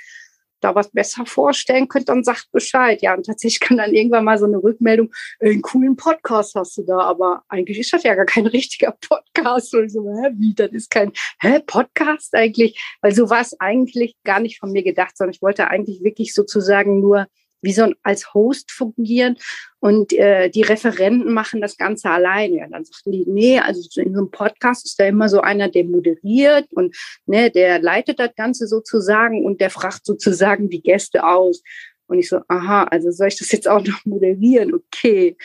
[0.60, 3.02] da was besser vorstellen könnt, dann sagt Bescheid.
[3.02, 6.76] Ja, und tatsächlich kann dann irgendwann mal so eine Rückmeldung, äh, einen coolen Podcast hast
[6.78, 9.74] du da, aber eigentlich ist das ja gar kein richtiger Podcast.
[9.74, 12.80] Und so, hä, wie, das ist kein, hä, Podcast eigentlich?
[13.00, 16.34] Weil so war es eigentlich gar nicht von mir gedacht, sondern ich wollte eigentlich wirklich
[16.34, 17.26] sozusagen nur
[17.62, 19.36] wie so als Host fungieren
[19.80, 22.58] und äh, die Referenten machen das Ganze alleine.
[22.58, 25.68] Ja, dann sagten die, nee, also in so einem Podcast ist da immer so einer,
[25.68, 26.96] der moderiert und
[27.26, 31.62] ne, der leitet das Ganze sozusagen und der fragt sozusagen die Gäste aus.
[32.08, 34.74] Und ich so, aha, also soll ich das jetzt auch noch moderieren?
[34.74, 35.36] Okay.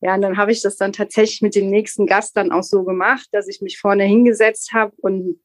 [0.00, 2.84] Ja, und dann habe ich das dann tatsächlich mit dem nächsten Gast dann auch so
[2.84, 5.40] gemacht, dass ich mich vorne hingesetzt habe und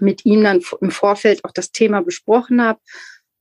[0.00, 2.80] mit ihm dann im Vorfeld auch das Thema besprochen habe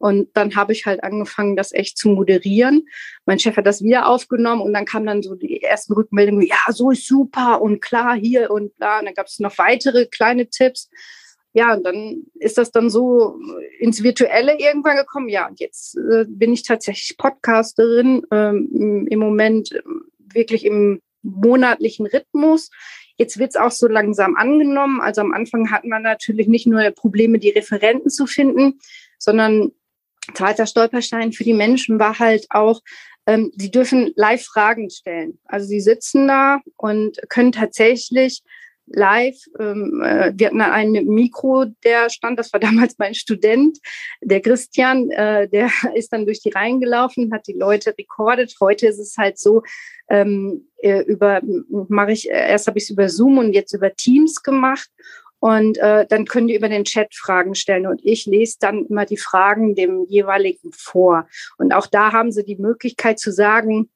[0.02, 2.88] und dann habe ich halt angefangen, das echt zu moderieren.
[3.26, 6.58] Mein Chef hat das wieder aufgenommen und dann kam dann so die ersten Rückmeldungen, ja,
[6.70, 9.00] so ist super und klar hier und da.
[9.00, 10.90] Und dann gab es noch weitere kleine Tipps.
[11.54, 13.38] Ja, und dann ist das dann so
[13.78, 15.30] ins Virtuelle irgendwann gekommen.
[15.30, 19.80] Ja, und jetzt äh, bin ich tatsächlich Podcasterin, ähm, im Moment
[20.18, 22.72] wirklich im monatlichen Rhythmus.
[23.18, 25.00] Jetzt wird es auch so langsam angenommen.
[25.00, 28.80] Also am Anfang hatten wir natürlich nicht nur Probleme, die Referenten zu finden,
[29.20, 29.72] sondern
[30.34, 32.82] Zweiter Stolperstein für die Menschen war halt auch,
[33.28, 35.40] ähm, sie dürfen live Fragen stellen.
[35.46, 38.44] Also sie sitzen da und können tatsächlich
[38.94, 43.78] live, ähm, äh, wir hatten einen mit Mikro, der stand, das war damals mein Student,
[44.22, 48.56] der Christian, äh, der ist dann durch die Reihen gelaufen, hat die Leute rekordet.
[48.60, 49.64] Heute ist es halt so,
[50.10, 51.42] ähm, äh, über
[51.90, 54.90] mache ich, erst habe ich es über Zoom und jetzt über Teams gemacht.
[55.42, 59.08] Und äh, dann können die über den Chat Fragen stellen und ich lese dann immer
[59.08, 61.28] die Fragen dem jeweiligen vor.
[61.58, 63.90] Und auch da haben sie die Möglichkeit zu sagen,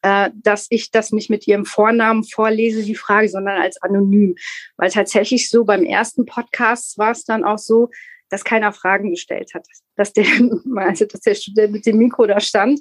[0.00, 4.36] äh, dass ich das nicht mit ihrem Vornamen vorlese, die Frage, sondern als anonym.
[4.78, 7.90] Weil tatsächlich so beim ersten Podcast war es dann auch so,
[8.30, 9.66] dass keiner Fragen gestellt hat.
[9.96, 10.24] Dass der,
[10.76, 12.80] also dass der Student mit dem Mikro da stand,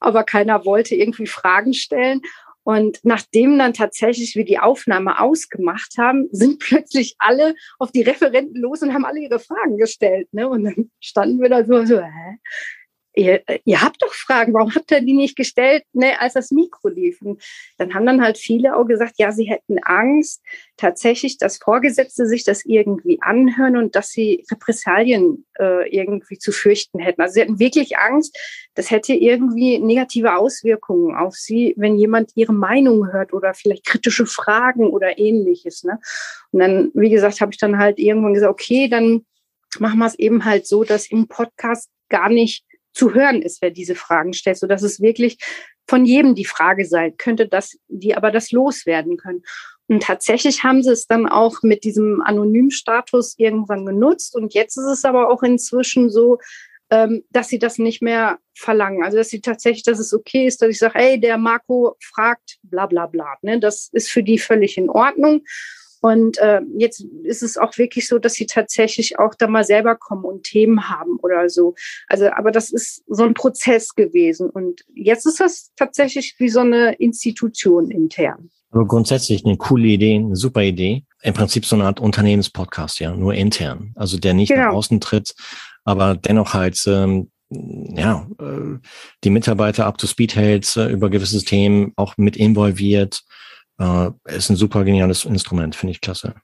[0.00, 2.22] aber keiner wollte irgendwie Fragen stellen.
[2.64, 8.60] Und nachdem dann tatsächlich wir die Aufnahme ausgemacht haben, sind plötzlich alle auf die Referenten
[8.60, 10.32] los und haben alle ihre Fragen gestellt.
[10.32, 10.48] Ne?
[10.48, 12.38] Und dann standen wir da so, so hä?
[13.14, 16.88] Ihr, ihr habt doch Fragen, warum habt ihr die nicht gestellt, ne, als das Mikro
[16.88, 17.20] lief?
[17.22, 17.42] Und
[17.78, 20.42] dann haben dann halt viele auch gesagt, ja, sie hätten Angst,
[20.76, 26.98] tatsächlich, dass Vorgesetzte sich das irgendwie anhören und dass sie Repressalien äh, irgendwie zu fürchten
[26.98, 27.20] hätten.
[27.20, 28.36] Also sie hatten wirklich Angst,
[28.74, 34.26] das hätte irgendwie negative Auswirkungen auf sie, wenn jemand ihre Meinung hört oder vielleicht kritische
[34.26, 35.84] Fragen oder ähnliches.
[35.84, 36.00] Ne?
[36.50, 39.24] Und dann, wie gesagt, habe ich dann halt irgendwann gesagt, okay, dann
[39.78, 43.70] machen wir es eben halt so, dass im Podcast gar nicht zu hören ist, wer
[43.70, 45.38] diese Fragen stellt, so dass es wirklich
[45.88, 49.42] von jedem die Frage sei, könnte das, die aber das loswerden können.
[49.88, 54.34] Und tatsächlich haben sie es dann auch mit diesem Anonymstatus irgendwann genutzt.
[54.34, 56.38] Und jetzt ist es aber auch inzwischen so,
[56.90, 59.02] ähm, dass sie das nicht mehr verlangen.
[59.02, 62.58] Also dass sie tatsächlich, dass es okay ist, dass ich sage, hey, der Marco fragt,
[62.62, 63.36] bla bla bla.
[63.42, 63.58] Ne?
[63.60, 65.42] Das ist für die völlig in Ordnung.
[66.02, 69.94] Und äh, jetzt ist es auch wirklich so, dass sie tatsächlich auch da mal selber
[69.94, 71.76] kommen und Themen haben oder so.
[72.08, 74.50] Also, aber das ist so ein Prozess gewesen.
[74.50, 78.50] Und jetzt ist das tatsächlich wie so eine Institution intern.
[78.72, 81.04] Aber grundsätzlich eine coole Idee, eine super Idee.
[81.22, 83.92] Im Prinzip so eine Art Unternehmenspodcast, ja, nur intern.
[83.94, 84.62] Also der nicht genau.
[84.62, 85.36] nach außen tritt,
[85.84, 88.78] aber dennoch halt ähm, ja, äh,
[89.22, 93.22] die Mitarbeiter up to speed hält, äh, über gewisse Themen auch mit involviert
[93.82, 96.34] äh, ist ein super geniales Instrument, finde ich klasse.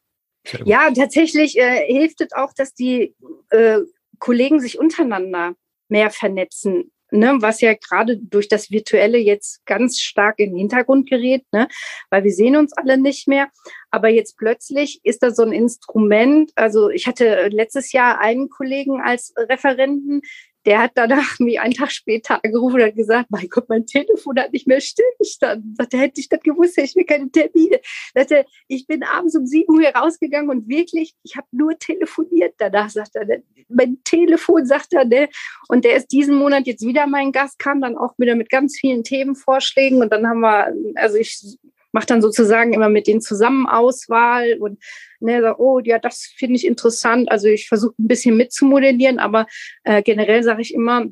[0.64, 3.14] Ja, tatsächlich äh, hilft es auch, dass die
[3.50, 3.80] äh,
[4.18, 5.54] Kollegen sich untereinander
[5.88, 6.90] mehr vernetzen.
[7.10, 11.66] Ne, was ja gerade durch das Virtuelle jetzt ganz stark in den Hintergrund gerät, ne,
[12.10, 13.48] weil wir sehen uns alle nicht mehr.
[13.90, 16.52] Aber jetzt plötzlich ist da so ein Instrument.
[16.54, 20.20] Also ich hatte letztes Jahr einen Kollegen als Referenten,
[20.66, 24.38] der hat danach mich einen Tag später angerufen und hat gesagt, mein Gott, mein Telefon
[24.38, 25.74] hat nicht mehr stillgestanden.
[25.76, 27.80] Sagte, hätte ich das gewusst, hätte ich mir keine Termine.
[28.14, 32.54] Sagte, ich bin abends um sieben Uhr rausgegangen und wirklich, ich habe nur telefoniert.
[32.58, 33.26] Danach sagt er,
[33.68, 35.28] mein Telefon sagt er, ne?
[35.68, 38.78] Und der ist diesen Monat jetzt wieder mein Gast, kam dann auch wieder mit ganz
[38.78, 41.58] vielen Themenvorschlägen und dann haben wir, also ich
[41.92, 44.78] mache dann sozusagen immer mit denen zusammen Auswahl und
[45.20, 47.30] ne, sag, oh ja, das finde ich interessant.
[47.30, 49.46] Also ich versuche ein bisschen mitzumodellieren, aber
[49.84, 51.06] äh, generell sage ich immer,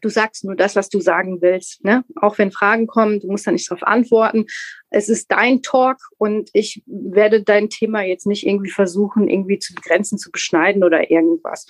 [0.00, 1.84] du sagst nur das, was du sagen willst.
[1.84, 2.04] Ne?
[2.16, 4.46] Auch wenn Fragen kommen, du musst da nicht darauf antworten.
[4.90, 9.74] Es ist dein Talk und ich werde dein Thema jetzt nicht irgendwie versuchen, irgendwie zu
[9.74, 11.66] begrenzen, zu beschneiden oder irgendwas.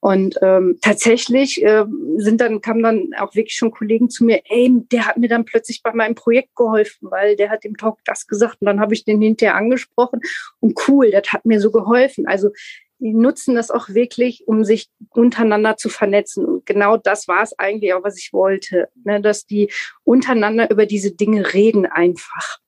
[0.00, 1.84] Und ähm, tatsächlich äh,
[2.18, 5.44] sind dann, kamen dann auch wirklich schon Kollegen zu mir, ey, der hat mir dann
[5.44, 8.94] plötzlich bei meinem Projekt geholfen, weil der hat im Talk das gesagt und dann habe
[8.94, 10.20] ich den hinterher angesprochen
[10.60, 12.26] und cool, das hat mir so geholfen.
[12.26, 12.50] Also
[12.98, 16.44] die nutzen das auch wirklich, um sich untereinander zu vernetzen.
[16.44, 19.20] Und genau das war es eigentlich auch, was ich wollte, ne?
[19.20, 19.70] dass die
[20.04, 22.58] untereinander über diese Dinge reden einfach.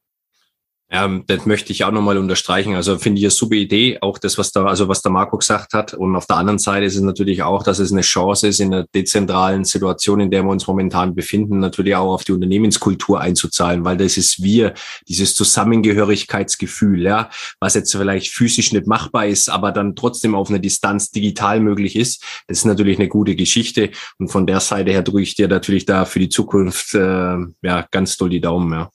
[0.91, 2.75] Ja, das möchte ich auch nochmal unterstreichen.
[2.75, 5.75] Also finde ich eine super Idee, auch das, was da, also was der Marco gesagt
[5.75, 5.93] hat.
[5.93, 8.73] Und auf der anderen Seite ist es natürlich auch, dass es eine Chance ist, in
[8.73, 13.85] einer dezentralen Situation, in der wir uns momentan befinden, natürlich auch auf die Unternehmenskultur einzuzahlen,
[13.85, 14.73] weil das ist wir,
[15.07, 17.29] dieses Zusammengehörigkeitsgefühl, ja,
[17.61, 21.97] was jetzt vielleicht physisch nicht machbar ist, aber dann trotzdem auf einer Distanz digital möglich
[21.97, 22.25] ist.
[22.47, 23.91] Das ist natürlich eine gute Geschichte.
[24.19, 27.87] Und von der Seite her drücke ich dir natürlich da für die Zukunft äh, ja
[27.91, 28.91] ganz doll die Daumen, ja.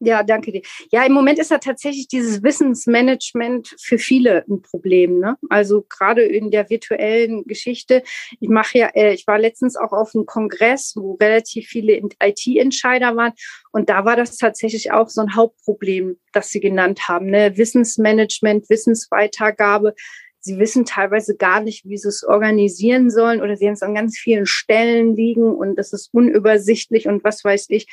[0.00, 0.62] Ja, danke dir.
[0.92, 5.18] Ja, im Moment ist ja tatsächlich dieses Wissensmanagement für viele ein Problem.
[5.18, 5.36] Ne?
[5.48, 8.04] Also gerade in der virtuellen Geschichte.
[8.38, 13.16] Ich mache ja, äh, ich war letztens auch auf einem Kongress, wo relativ viele IT-Entscheider
[13.16, 13.32] waren.
[13.72, 17.26] Und da war das tatsächlich auch so ein Hauptproblem, das Sie genannt haben.
[17.26, 17.56] Ne?
[17.56, 19.94] Wissensmanagement, Wissensweitergabe.
[20.38, 23.96] Sie wissen teilweise gar nicht, wie sie es organisieren sollen oder sie haben es an
[23.96, 27.88] ganz vielen Stellen liegen und das ist unübersichtlich und was weiß ich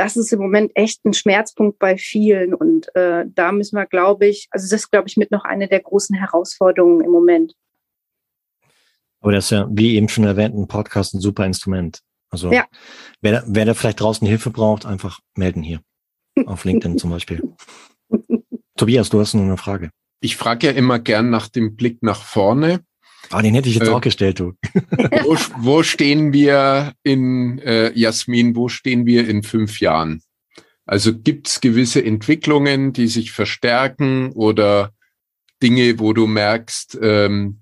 [0.00, 2.54] das ist im Moment echt ein Schmerzpunkt bei vielen.
[2.54, 5.68] Und äh, da müssen wir, glaube ich, also das ist, glaube ich, mit noch eine
[5.68, 7.52] der großen Herausforderungen im Moment.
[9.20, 12.00] Aber das ist ja, wie eben schon erwähnt, ein Podcast ein super Instrument.
[12.30, 12.66] Also ja.
[13.20, 15.82] wer, wer da vielleicht draußen Hilfe braucht, einfach melden hier.
[16.46, 17.42] Auf LinkedIn zum Beispiel.
[18.78, 19.90] Tobias, du hast noch eine Frage.
[20.22, 22.80] Ich frage ja immer gern nach dem Blick nach vorne.
[23.30, 24.54] Ah, den hätte ich jetzt äh, auch gestellt, du.
[25.22, 30.22] wo, wo stehen wir in, äh, Jasmin, wo stehen wir in fünf Jahren?
[30.84, 34.92] Also gibt es gewisse Entwicklungen, die sich verstärken oder
[35.62, 37.60] Dinge, wo du merkst, ähm,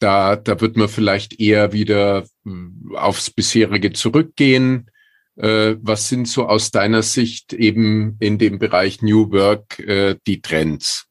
[0.00, 4.90] da, da wird man vielleicht eher wieder hm, aufs bisherige zurückgehen.
[5.36, 10.40] Äh, was sind so aus deiner Sicht eben in dem Bereich New Work äh, die
[10.40, 11.07] Trends?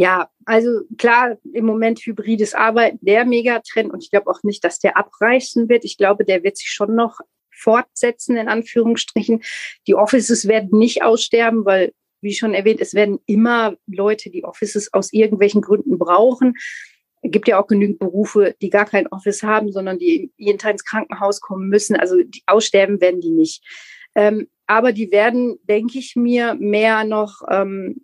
[0.00, 4.78] Ja, also klar, im Moment hybrides Arbeiten, der Megatrend und ich glaube auch nicht, dass
[4.78, 5.84] der abreißen wird.
[5.84, 7.20] Ich glaube, der wird sich schon noch
[7.50, 9.42] fortsetzen, in Anführungsstrichen.
[9.86, 11.92] Die Offices werden nicht aussterben, weil,
[12.22, 16.54] wie schon erwähnt, es werden immer Leute die Offices aus irgendwelchen Gründen brauchen.
[17.20, 20.72] Es gibt ja auch genügend Berufe, die gar kein Office haben, sondern die jeden Tag
[20.72, 21.94] ins Krankenhaus kommen müssen.
[21.96, 23.62] Also die aussterben werden die nicht.
[24.14, 28.02] Ähm, aber die werden, denke ich mir, mehr noch ähm,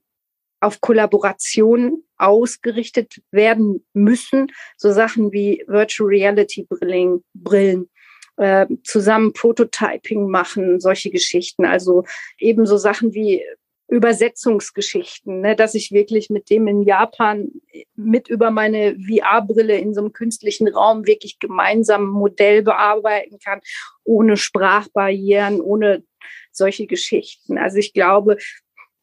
[0.66, 4.48] auf Kollaboration ausgerichtet werden müssen.
[4.76, 7.88] So Sachen wie Virtual Reality Brillen, Brillen
[8.36, 11.64] äh, zusammen Prototyping machen, solche Geschichten.
[11.64, 12.04] Also
[12.38, 13.42] ebenso Sachen wie
[13.88, 17.48] Übersetzungsgeschichten, ne, dass ich wirklich mit dem in Japan
[17.94, 23.60] mit über meine VR-Brille in so einem künstlichen Raum wirklich gemeinsam ein Modell bearbeiten kann,
[24.02, 26.02] ohne Sprachbarrieren, ohne
[26.50, 27.58] solche Geschichten.
[27.58, 28.38] Also ich glaube,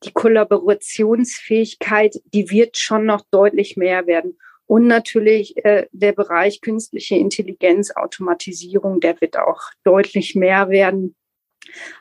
[0.04, 4.38] die Kollaborationsfähigkeit, die wird schon noch deutlich mehr werden.
[4.66, 11.16] Und natürlich äh, der Bereich künstliche Intelligenz, Automatisierung, der wird auch deutlich mehr werden.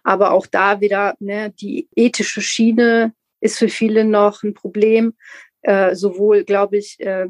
[0.02, 5.14] Aber auch da wieder, ne, die ethische Schiene ist für viele noch ein Problem,
[5.62, 7.28] äh, sowohl, glaube ich, äh,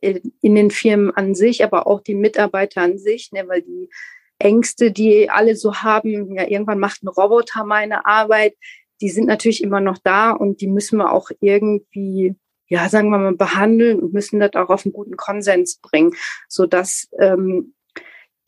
[0.00, 3.90] in den Firmen an sich, aber auch die Mitarbeiter an sich, ne, weil die
[4.38, 8.54] Ängste, die alle so haben, ja, irgendwann macht ein Roboter meine Arbeit,
[9.00, 12.34] die sind natürlich immer noch da und die müssen wir auch irgendwie,
[12.68, 16.12] ja, sagen wir mal, behandeln und müssen das auch auf einen guten Konsens bringen,
[16.48, 17.74] sodass ähm,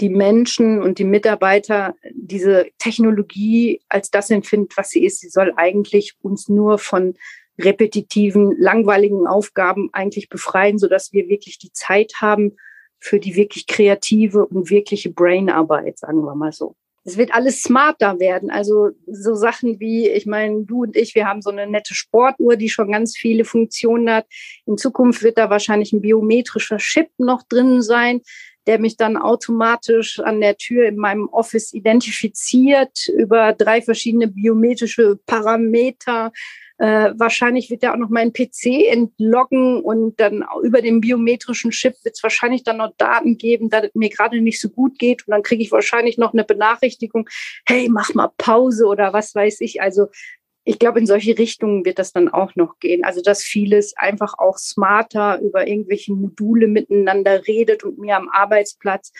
[0.00, 5.20] die Menschen und die Mitarbeiter diese Technologie als das empfinden, was sie ist.
[5.20, 7.14] Sie soll eigentlich uns nur von
[7.58, 12.56] repetitiven, langweiligen Aufgaben eigentlich befreien, sodass wir wirklich die Zeit haben
[12.98, 16.76] für die wirklich kreative und wirkliche Brainarbeit, sagen wir mal so.
[17.04, 18.50] Es wird alles smarter werden.
[18.50, 22.56] Also so Sachen wie, ich meine, du und ich, wir haben so eine nette Sportuhr,
[22.56, 24.26] die schon ganz viele Funktionen hat.
[24.66, 28.20] In Zukunft wird da wahrscheinlich ein biometrischer Chip noch drin sein
[28.66, 35.18] der mich dann automatisch an der Tür in meinem Office identifiziert über drei verschiedene biometrische
[35.26, 36.32] Parameter.
[36.80, 41.94] Äh, wahrscheinlich wird er auch noch meinen PC entloggen und dann über den biometrischen Chip
[42.04, 45.28] wird es wahrscheinlich dann noch Daten geben, dass es mir gerade nicht so gut geht.
[45.28, 47.28] Und dann kriege ich wahrscheinlich noch eine Benachrichtigung,
[47.66, 49.82] hey, mach mal Pause oder was weiß ich.
[49.82, 50.06] Also
[50.64, 53.04] ich glaube, in solche Richtungen wird das dann auch noch gehen.
[53.04, 59.12] Also, dass vieles einfach auch smarter über irgendwelche Module miteinander redet und mir am Arbeitsplatz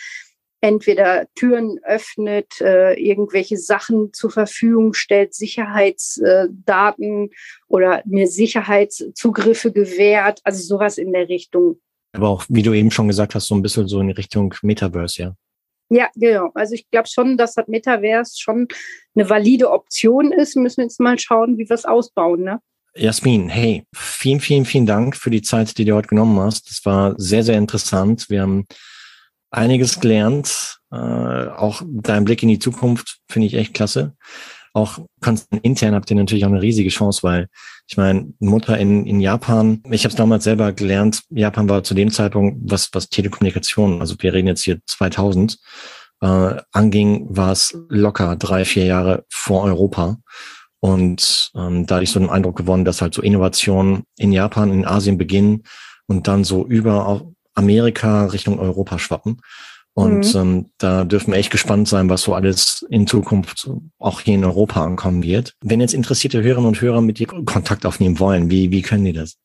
[0.61, 7.31] entweder Türen öffnet, äh, irgendwelche Sachen zur Verfügung stellt, Sicherheitsdaten äh,
[7.69, 11.81] oder mir Sicherheitszugriffe gewährt, also sowas in der Richtung.
[12.13, 15.23] Aber auch, wie du eben schon gesagt hast, so ein bisschen so in Richtung Metaverse,
[15.23, 15.35] ja.
[15.93, 16.51] Ja, genau.
[16.55, 18.69] Also ich glaube schon, dass das Metaverse schon
[19.17, 20.55] eine valide Option ist.
[20.55, 22.43] Wir müssen jetzt mal schauen, wie wir es ausbauen.
[22.45, 22.61] Ne?
[22.95, 26.71] Jasmin, hey, vielen, vielen, vielen Dank für die Zeit, die du heute genommen hast.
[26.71, 28.31] Das war sehr, sehr interessant.
[28.31, 28.67] Wir haben
[29.51, 30.79] einiges gelernt.
[30.93, 34.15] Äh, auch dein Blick in die Zukunft finde ich echt klasse.
[34.73, 35.01] Auch
[35.63, 37.49] intern habt ihr natürlich auch eine riesige Chance, weil
[37.89, 41.95] ich meine, Mutter in, in Japan, ich habe es damals selber gelernt, Japan war zu
[41.95, 45.59] dem Zeitpunkt, was, was Telekommunikation, also wir reden jetzt hier 2000,
[46.21, 50.19] äh, anging, war es locker drei, vier Jahre vor Europa.
[50.79, 54.73] Und ähm, da hatte ich so den Eindruck gewonnen, dass halt so Innovationen in Japan,
[54.73, 55.65] in Asien beginnen
[56.07, 57.07] und dann so über
[57.55, 59.41] Amerika Richtung Europa schwappen.
[59.93, 60.41] Und mhm.
[60.41, 64.45] ähm, da dürfen wir echt gespannt sein, was so alles in Zukunft auch hier in
[64.45, 65.55] Europa ankommen wird.
[65.63, 69.13] Wenn jetzt interessierte Hörerinnen und Hörer mit dir Kontakt aufnehmen wollen, wie, wie können die
[69.13, 69.37] das?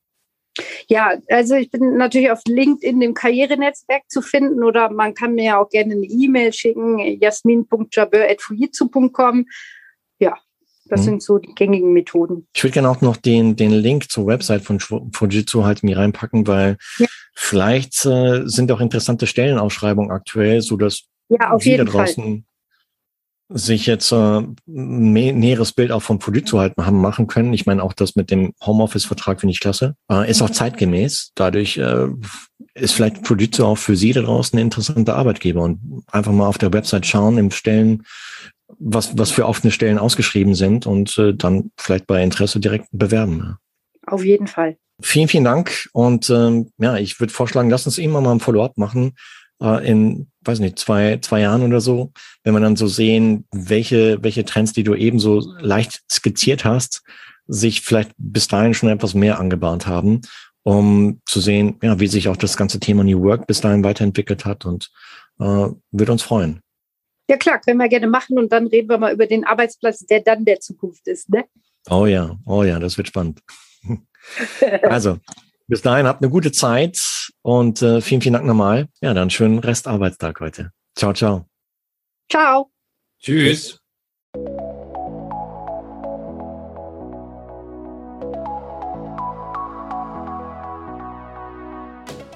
[0.88, 5.44] Ja, also ich bin natürlich auf LinkedIn im Karrierenetzwerk zu finden oder man kann mir
[5.44, 9.46] ja auch gerne eine E-Mail schicken, jasmin.jabeur.fujitsu.com.
[10.18, 10.38] Ja,
[10.88, 11.04] das mhm.
[11.04, 12.46] sind so die gängigen Methoden.
[12.54, 16.46] Ich würde gerne auch noch den, den Link zur Website von Fujitsu halt mir reinpacken,
[16.46, 17.06] weil ja.
[17.34, 22.44] vielleicht äh, sind auch interessante Stellenausschreibungen aktuell, so dass ja, auf jeden draußen
[23.48, 23.58] Fall.
[23.58, 27.52] sich jetzt äh, ein näheres Bild auch von Fujitsu halt haben machen können.
[27.52, 29.96] Ich meine, auch das mit dem Homeoffice-Vertrag finde ich klasse.
[30.10, 31.32] Äh, ist auch zeitgemäß.
[31.34, 32.08] Dadurch äh,
[32.74, 36.58] ist vielleicht Fujitsu auch für Sie da draußen ein interessanter Arbeitgeber und einfach mal auf
[36.58, 38.04] der Website schauen im Stellen
[38.78, 43.56] was, was für offene Stellen ausgeschrieben sind und äh, dann vielleicht bei Interesse direkt bewerben.
[44.06, 44.76] Auf jeden Fall.
[45.02, 45.88] Vielen, vielen Dank.
[45.92, 49.14] Und ähm, ja, ich würde vorschlagen, lass uns immer mal ein Follow-up machen
[49.60, 52.12] äh, in, weiß nicht, zwei, zwei Jahren oder so,
[52.44, 57.02] wenn wir dann so sehen, welche, welche Trends, die du eben so leicht skizziert hast,
[57.46, 60.22] sich vielleicht bis dahin schon etwas mehr angebahnt haben,
[60.62, 64.44] um zu sehen, ja, wie sich auch das ganze Thema New Work bis dahin weiterentwickelt
[64.44, 64.90] hat und
[65.38, 66.60] äh, würde uns freuen.
[67.28, 70.20] Ja klar, können wir gerne machen und dann reden wir mal über den Arbeitsplatz, der
[70.20, 71.28] dann der Zukunft ist.
[71.28, 71.44] Ne?
[71.90, 73.40] Oh ja, oh ja, das wird spannend.
[74.82, 75.18] also,
[75.66, 78.88] bis dahin habt eine gute Zeit und äh, vielen, vielen Dank nochmal.
[79.00, 80.72] Ja, dann schönen Restarbeitstag heute.
[80.94, 81.46] Ciao, ciao.
[82.30, 82.70] Ciao.
[83.20, 83.80] Tschüss.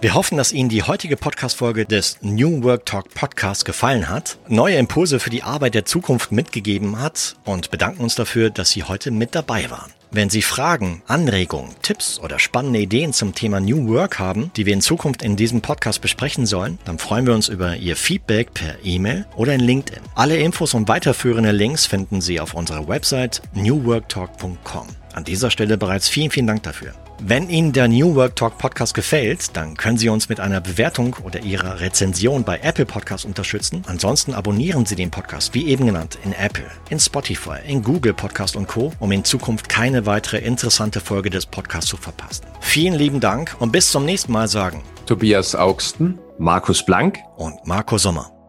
[0.02, 4.76] Wir hoffen, dass Ihnen die heutige Podcast-Folge des New Work Talk Podcast gefallen hat, neue
[4.76, 9.10] Impulse für die Arbeit der Zukunft mitgegeben hat und bedanken uns dafür, dass Sie heute
[9.10, 9.92] mit dabei waren.
[10.10, 14.72] Wenn Sie Fragen, Anregungen, Tipps oder spannende Ideen zum Thema New Work haben, die wir
[14.72, 18.76] in Zukunft in diesem Podcast besprechen sollen, dann freuen wir uns über Ihr Feedback per
[18.82, 20.02] E-Mail oder in LinkedIn.
[20.14, 24.88] Alle Infos und weiterführende Links finden Sie auf unserer Website newworktalk.com.
[25.12, 26.94] An dieser Stelle bereits vielen, vielen Dank dafür.
[27.22, 31.16] Wenn Ihnen der New Work Talk Podcast gefällt, dann können Sie uns mit einer Bewertung
[31.22, 33.82] oder Ihrer Rezension bei Apple Podcasts unterstützen.
[33.86, 38.56] Ansonsten abonnieren Sie den Podcast, wie eben genannt, in Apple, in Spotify, in Google Podcast
[38.56, 42.46] und Co., um in Zukunft keine weitere interessante Folge des Podcasts zu verpassen.
[42.60, 47.98] Vielen lieben Dank und bis zum nächsten Mal sagen Tobias Augsten, Markus Blank und Marco
[47.98, 48.39] Sommer.